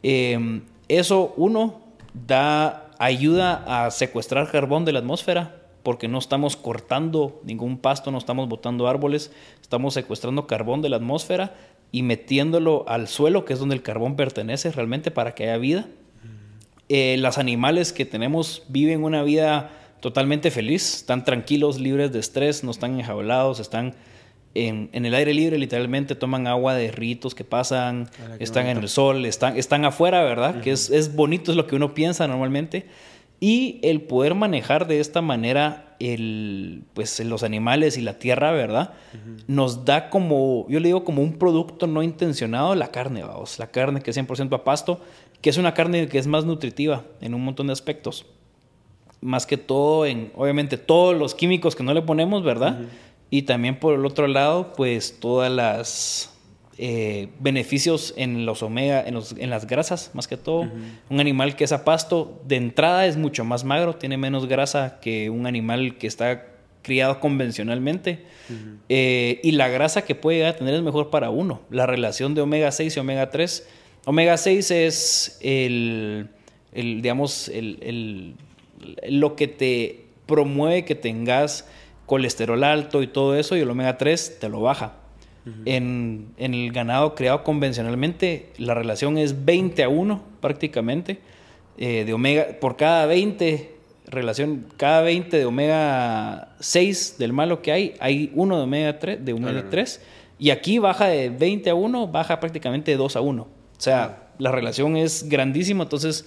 [0.01, 1.82] Em, eso, uno,
[2.13, 8.17] da ayuda a secuestrar carbón de la atmósfera, porque no estamos cortando ningún pasto, no
[8.17, 11.53] estamos botando árboles, estamos secuestrando carbón de la atmósfera
[11.93, 15.85] y metiéndolo al suelo, que es donde el carbón pertenece realmente para que haya vida.
[16.89, 19.69] Eh, los animales que tenemos viven una vida
[19.99, 23.93] totalmente feliz, están tranquilos, libres de estrés, no están enjaulados, están
[24.55, 29.27] en, el aire libre literalmente, toman agua de ritos que pasan, están en el sol,
[29.27, 30.61] están, están afuera, ¿verdad?
[30.61, 32.87] Que es, es bonito, es lo que uno piensa normalmente.
[33.43, 38.93] Y el poder manejar de esta manera el, pues, los animales y la tierra, ¿verdad?
[39.47, 43.67] Nos da como, yo le digo como un producto no intencionado la carne, vamos, la
[43.67, 45.01] carne que es 100% a pasto,
[45.41, 48.25] que es una carne que es más nutritiva en un montón de aspectos.
[49.19, 52.79] Más que todo en, obviamente, todos los químicos que no le ponemos, ¿verdad?
[53.29, 56.32] Y también por el otro lado, pues todas las
[56.80, 60.67] eh, beneficios en los omega, en, las grasas, más que todo.
[61.09, 64.99] Un animal que es a pasto, de entrada es mucho más magro, tiene menos grasa
[64.99, 66.47] que un animal que está
[66.82, 68.26] criado convencionalmente.
[68.89, 71.61] Eh, y la grasa que puede llegar a tener es mejor para uno.
[71.69, 73.67] La relación de omega 6 y omega 3.
[74.05, 76.30] Omega 6 es el,
[76.74, 78.36] digamos, el,
[79.07, 81.69] lo que te promueve que tengas
[82.07, 85.03] colesterol alto y todo eso, y el omega 3 te lo baja
[85.65, 91.19] en, el ganado creado convencionalmente, la relación es 20 a 1 prácticamente.
[91.77, 93.73] Eh, de omega, por cada 20
[94.05, 99.25] relación, cada 20 de omega 6 del malo que hay, hay uno de omega 3,
[99.25, 100.01] de omega 3.
[100.39, 103.41] Y aquí baja de 20 a 1, baja prácticamente de 2 a 1.
[103.41, 106.25] O sea, la relación es grandísima, entonces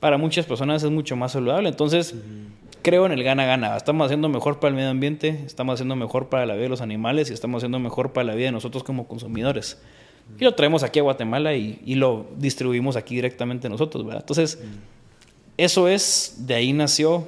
[0.00, 1.68] para muchas personas es mucho más saludable.
[1.68, 2.14] Entonces,
[2.86, 3.76] creo en el gana-gana.
[3.76, 6.80] Estamos haciendo mejor para el medio ambiente, estamos haciendo mejor para la vida de los
[6.80, 9.82] animales y estamos haciendo mejor para la vida de nosotros como consumidores.
[10.38, 14.20] Y lo traemos aquí a Guatemala y, y lo distribuimos aquí directamente nosotros, ¿verdad?
[14.20, 14.60] Entonces,
[15.56, 17.26] eso es, de ahí nació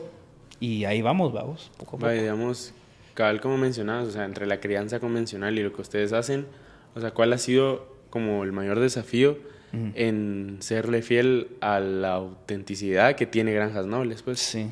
[0.60, 2.12] y ahí vamos, vamos, poco a poco.
[2.12, 2.72] digamos,
[3.14, 6.46] cabal como mencionabas, o sea, entre la crianza convencional y lo que ustedes hacen,
[6.94, 9.36] o sea, ¿cuál ha sido como el mayor desafío
[9.72, 14.38] en serle fiel a la autenticidad que tiene Granjas Nobles, pues?
[14.38, 14.70] Sí.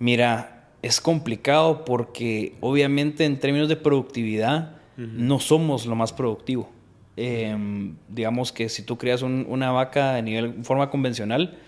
[0.00, 6.68] Mira, es complicado porque obviamente en términos de productividad no somos lo más productivo.
[7.16, 11.58] Em, digamos que si tú creas una vaca a nivel forma convencional,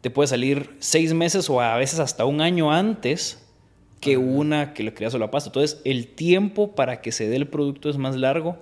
[0.00, 3.46] te puede salir seis meses o a veces hasta un año antes
[4.00, 5.50] que una que lo creas solo a pasto.
[5.50, 8.56] Entonces, el tiempo para que se dé el producto es más largo.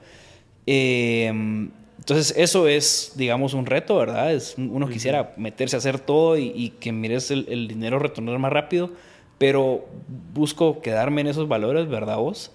[0.67, 4.33] Em, entonces, eso es, digamos, un reto, ¿verdad?
[4.33, 8.53] Es, uno quisiera meterse a hacer todo y, que mires el, el, dinero retornar más
[8.53, 8.91] rápido,
[9.41, 9.87] pero
[10.35, 12.53] busco quedarme en esos valores, ¿verdad vos?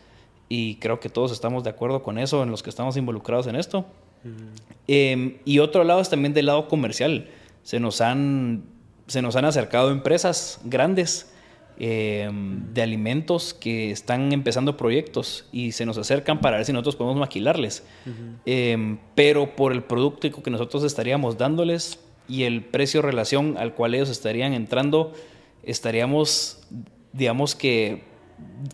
[0.49, 3.55] Y creo que todos estamos de acuerdo con eso, en los que estamos involucrados en
[3.55, 3.87] esto.
[4.87, 7.27] Em, y otro lado es también del lado comercial.
[7.63, 8.65] Se nos han,
[9.07, 11.33] se nos han acercado empresas grandes
[11.79, 16.97] em, de alimentos que están empezando proyectos y se nos acercan para ver si nosotros
[16.97, 17.83] podemos maquilarles.
[18.45, 23.95] Em, pero por el producto que nosotros estaríamos dándoles y el precio relación al cual
[23.95, 25.13] ellos estarían entrando,
[25.65, 26.67] estaríamos,
[27.13, 28.03] digamos que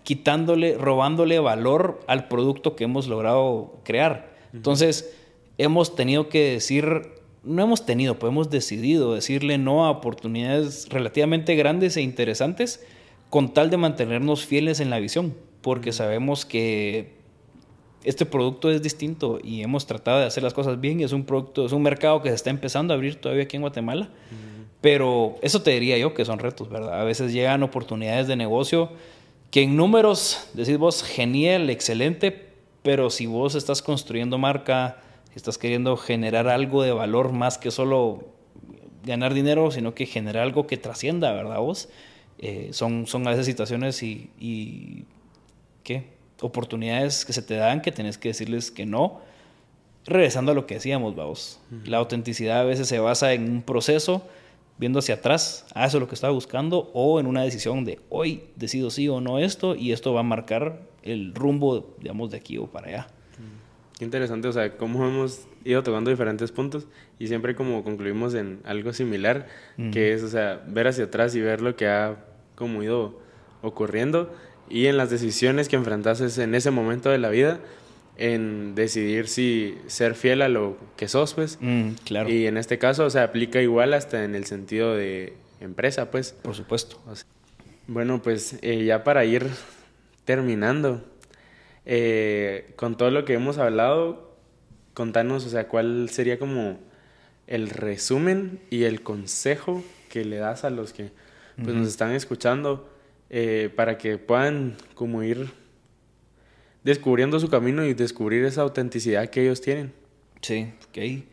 [0.04, 4.36] quitándole, robándole valor al producto que hemos logrado crear.
[4.54, 5.14] Entonces,
[5.58, 7.14] hemos tenido que decir,
[7.44, 12.86] no hemos tenido, pues hemos decidido decirle no a oportunidades relativamente grandes e interesantes
[13.30, 17.22] con tal de mantenernos fieles en la visión, porque sabemos que
[18.04, 21.24] este producto es distinto y hemos tratado de hacer las cosas bien y es un
[21.24, 24.10] producto, es un mercado que se está empezando a abrir todavía aquí en Guatemala.
[24.82, 27.00] Pero eso te diría yo que son retos, ¿verdad?
[27.00, 28.90] A veces llegan oportunidades de negocio
[29.52, 32.50] que en números decís vos genial, excelente,
[32.82, 37.70] pero si vos estás construyendo marca, si estás queriendo generar algo de valor más que
[37.70, 38.30] solo
[39.04, 41.90] ganar dinero, sino que generar algo que trascienda, ¿verdad vos?
[42.40, 45.06] Eh, son, son a veces situaciones y, y,
[45.84, 46.06] ¿qué?
[46.42, 49.22] oportunidades que se te dan que tenés que decirles que no.
[50.06, 51.60] Regresando a lo que decíamos, vamos.
[51.86, 54.24] La autenticidad a veces se basa en un proceso
[54.82, 58.00] viendo hacia atrás, ah, eso es lo que estaba buscando, o en una decisión de
[58.10, 62.38] hoy decido sí o no esto, y esto va a marcar el rumbo, digamos, de
[62.38, 63.08] aquí o para allá.
[63.38, 64.00] Mm.
[64.00, 66.88] Qué interesante, o sea, cómo hemos ido tocando diferentes puntos
[67.20, 69.48] y siempre como concluimos en algo similar,
[69.92, 72.18] que es, o sea, ver hacia atrás y ver lo que ha
[72.56, 73.20] como ido
[73.62, 74.34] ocurriendo
[74.68, 77.60] y en las decisiones que enfrentases en ese momento de la vida,
[78.18, 81.58] en decidir si ser fiel a lo que sos, pues.
[81.62, 82.30] Mm, claro.
[82.30, 86.34] Y en este caso, o sea, aplica igual hasta en el sentido de empresa, pues.
[86.34, 86.98] Por supuesto.
[87.88, 89.48] bueno, pues eh, ya para ir
[90.26, 91.04] terminando,
[91.86, 94.36] eh, con todo lo que hemos hablado,
[94.94, 96.80] contanos, o sea, cuál sería como
[97.48, 101.12] el resumen y el consejo que le das a los que
[101.62, 102.90] pues, nos están escuchando
[103.30, 105.50] eh, para que puedan como ir
[106.84, 109.94] descubriendo su camino y descubrir esa autenticidad que ellos tienen.
[110.42, 111.24] Sí, ok.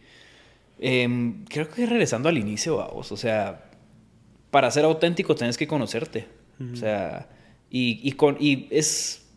[0.80, 3.70] Em, creo que regresando al inicio, vamos, o sea,
[4.50, 6.26] para ser auténtico tienes que conocerte.
[6.72, 7.28] O sea,
[7.70, 9.28] y, y, con, y es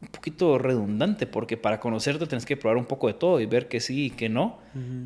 [0.00, 3.68] un poquito redundante porque para conocerte tienes que probar un poco de todo y ver
[3.68, 4.58] que sí y que no.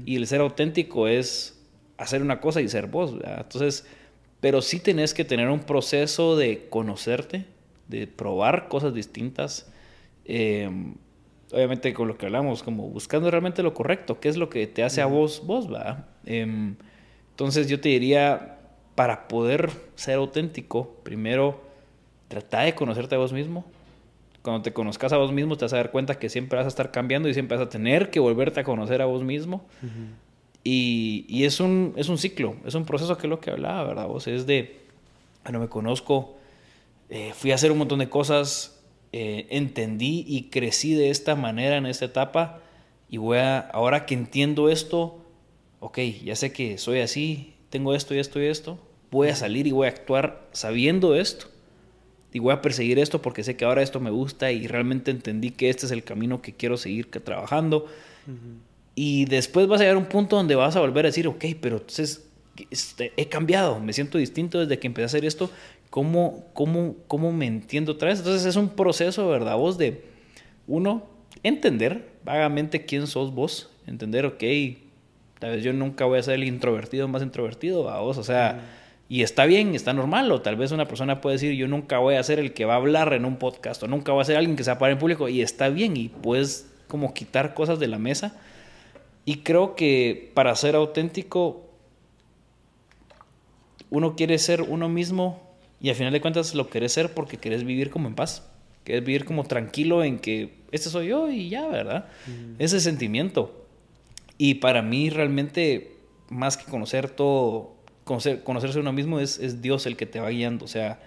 [0.05, 1.61] Y el ser auténtico es
[1.96, 3.14] hacer una cosa y ser vos.
[3.24, 3.86] Entonces,
[4.40, 7.46] pero sí tenés que tener un proceso de conocerte,
[7.88, 9.72] de probar cosas distintas
[10.29, 10.95] Em,
[11.53, 14.85] obviamente con lo que hablamos, como buscando realmente lo correcto, qué es lo que te
[14.85, 16.07] hace a vos, vos, va.
[16.26, 16.76] Em,
[17.31, 18.59] entonces yo te diría,
[18.95, 21.62] para poder ser auténtico, primero
[22.29, 23.64] trata de conocerte a vos mismo.
[24.43, 26.68] Cuando te conozcas a vos mismo, te vas a dar cuenta que siempre vas a
[26.68, 29.64] estar cambiando y siempre vas a tener que volverte a conocer a vos mismo.
[30.62, 33.85] y, y, es, un, es un ciclo, es un proceso que es lo que hablaba,
[33.85, 34.07] ¿verdad?
[34.07, 34.81] Vos es de,
[35.45, 36.37] bueno, me conozco,
[37.09, 38.78] eh, fui a hacer un montón de cosas,
[39.13, 42.61] eh, entendí y crecí de esta manera en esta etapa
[43.09, 45.19] y voy a, ahora que entiendo esto,
[45.81, 48.79] ok, ya sé que soy así, tengo esto y esto y esto,
[49.11, 51.47] voy a salir y voy a actuar sabiendo esto
[52.33, 55.51] y voy a perseguir esto porque sé que ahora esto me gusta y realmente entendí
[55.51, 57.87] que este es el camino que quiero seguir trabajando.
[58.95, 61.45] Y después vas a llegar a un punto donde vas a volver a decir, ok,
[61.61, 62.29] pero entonces
[62.71, 65.51] este, he cambiado, me siento distinto desde que empecé a hacer esto
[65.91, 68.18] ¿Cómo, cómo, cómo me entiendo otra vez?
[68.18, 69.57] Entonces es un proceso, ¿verdad?
[69.57, 70.05] Vos de,
[70.66, 71.07] uno,
[71.43, 74.43] entender vagamente quién sos vos, entender, ok,
[75.39, 78.74] tal vez yo nunca voy a ser el introvertido más introvertido, a vos, o sea,
[79.11, 82.16] Y está bien, está normal, o tal vez una persona puede decir, yo nunca voy
[82.16, 84.36] a ser el que va a hablar en un podcast, o nunca voy a ser
[84.36, 87.86] alguien que se va en público, y está bien, y puedes como quitar cosas de
[87.86, 88.36] la mesa.
[89.24, 91.70] Y creo que para ser auténtico,
[93.89, 95.47] uno quiere ser uno mismo,
[95.81, 98.49] y al final de cuentas lo querés ser porque querés vivir como en paz,
[98.85, 102.07] querés vivir como tranquilo en que este soy yo y ya, ¿verdad?
[102.59, 103.66] Ese sentimiento.
[104.37, 105.93] Y para mí realmente,
[106.29, 110.31] más que conocer todo conocer, conocerse uno mismo es, es, Dios el que te va
[110.31, 110.64] guiando.
[110.64, 110.99] O sea,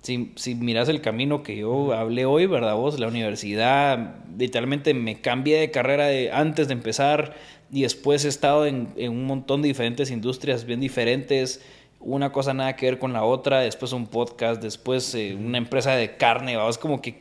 [0.00, 2.76] si, si miras el camino que yo hablé hoy, ¿verdad?
[2.76, 7.34] Vos, la universidad, literalmente me cambié de carrera de, antes de empezar
[7.70, 11.60] y después he estado en, en un montón de diferentes industrias bien diferentes
[12.00, 15.94] una cosa nada que ver con la otra, después un podcast, después eh, una empresa
[15.96, 17.18] de carne, vamos, como que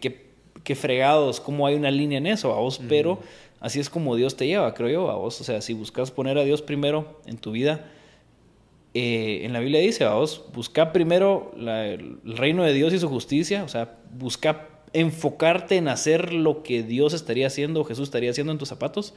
[0.65, 3.19] qué fregados, cómo hay una línea en eso, vos, pero
[3.59, 6.43] así es como Dios te lleva, creo yo, vos, o sea, si buscas poner a
[6.43, 7.85] Dios primero en tu vida,
[8.93, 13.63] eh, en la Biblia dice, vamos, busca primero el reino de Dios y su justicia,
[13.63, 18.57] o sea, busca enfocarte en hacer lo que Dios estaría haciendo, Jesús estaría haciendo en
[18.57, 19.13] tus zapatos,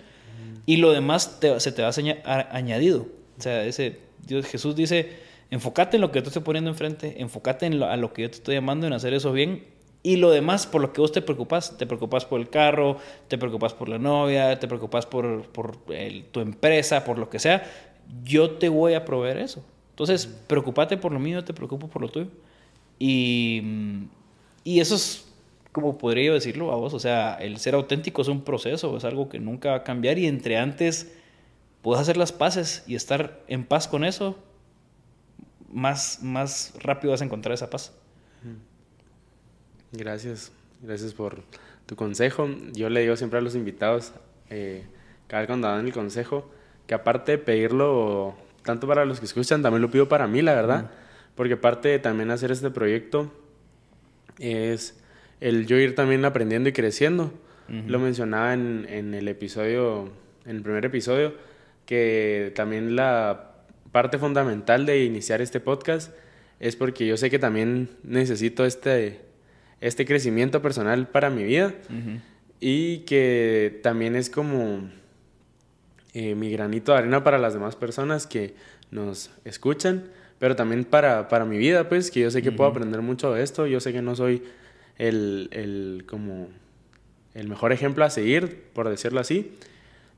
[0.67, 1.91] y lo demás se te va
[2.25, 3.07] a añadido.
[3.39, 5.09] O sea, ese, Dios, Jesús dice,
[5.51, 8.31] enfócate en lo que te estoy poniendo enfrente, enfócate en lo, a lo que yo
[8.31, 9.65] te estoy llamando, en hacer eso bien,
[10.03, 13.37] y lo demás, por lo que vos te preocupas, te preocupas por el carro, te
[13.37, 15.77] preocupas por la novia, te preocupas por, por
[16.31, 17.65] tu empresa, por lo que sea,
[18.25, 19.65] yo te voy a proveer eso.
[19.91, 22.29] Entonces, preocúpate por lo mío, te preocupo por lo tuyo.
[22.99, 23.63] Y,
[24.63, 25.29] y eso es,
[25.73, 29.05] como podría yo decirlo a vos, o sea, el ser auténtico es un proceso, es
[29.05, 31.13] algo que nunca va a cambiar y entre antes
[31.83, 34.37] puedes hacer las paces y estar en paz con eso,
[35.73, 37.93] más, más rápido vas a encontrar esa paz.
[39.93, 40.53] Gracias,
[40.83, 41.43] gracias por
[41.87, 42.49] tu consejo.
[42.73, 44.13] Yo le digo siempre a los invitados,
[44.51, 44.85] eh,
[45.27, 46.51] cada vez cuando dan el consejo,
[46.87, 50.55] que aparte de pedirlo tanto para los que escuchan, también lo pido para mí, la
[50.55, 50.91] verdad,
[51.35, 53.33] porque parte de también hacer este proyecto
[54.39, 55.01] es
[55.41, 57.33] el yo ir también aprendiendo y creciendo.
[57.87, 60.11] Lo mencionaba en, en, el episodio,
[60.47, 61.35] en el primer episodio,
[61.85, 63.48] que también la
[63.93, 66.13] parte fundamental de iniciar este podcast
[66.61, 69.21] es porque yo sé que también necesito este,
[69.81, 71.75] este crecimiento personal para mi vida
[72.61, 74.91] y que también es como
[76.15, 78.55] eh, mi granito de arena para las demás personas que
[78.91, 80.05] nos escuchan,
[80.39, 83.43] pero también para, para mi vida, pues, que yo sé que puedo aprender mucho de
[83.43, 84.43] esto, yo sé que no soy
[84.97, 86.49] el, el, como
[87.35, 89.53] el mejor ejemplo a seguir, por decirlo así,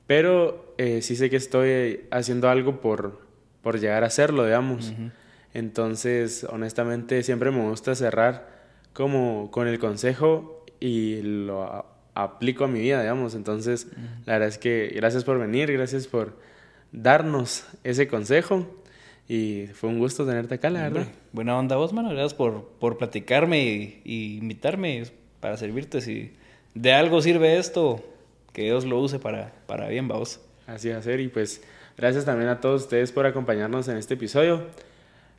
[0.06, 3.20] pero eh, sí sé que estoy haciendo algo por,
[3.62, 4.92] por llegar a hacerlo, digamos.
[5.54, 8.48] Entonces, honestamente, siempre me gusta cerrar
[8.92, 11.84] como con el consejo y lo
[12.14, 13.34] aplico a mi vida, digamos.
[13.34, 13.88] Entonces,
[14.26, 16.36] la verdad es que gracias por venir, gracias por
[16.92, 18.66] darnos ese consejo.
[19.28, 21.06] Y fue un gusto tenerte acá, la verdad.
[21.32, 22.10] Buena onda vos, mano.
[22.10, 25.04] Gracias por, por platicarme y, invitarme
[25.38, 26.00] para servirte.
[26.00, 26.32] Si
[26.74, 28.04] de algo sirve esto,
[28.52, 30.40] que Dios lo use para, para bien, vos.
[30.66, 31.20] Así va a ser.
[31.20, 31.62] Y pues
[32.00, 34.62] gracias también a todos ustedes por acompañarnos en este episodio.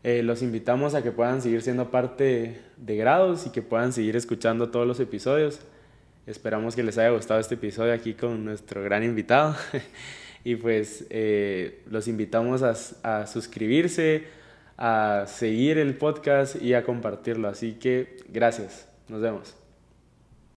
[0.04, 4.16] Eh, los invitamos a que puedan seguir siendo parte de Grados y que puedan seguir
[4.16, 5.60] escuchando todos los episodios.
[6.28, 9.56] Esperamos que les haya gustado este episodio aquí con nuestro gran invitado.
[10.44, 14.26] y pues eh, los invitamos a, a suscribirse,
[14.78, 17.48] a seguir el podcast y a compartirlo.
[17.48, 18.88] Así que gracias.
[19.08, 19.61] Nos vemos.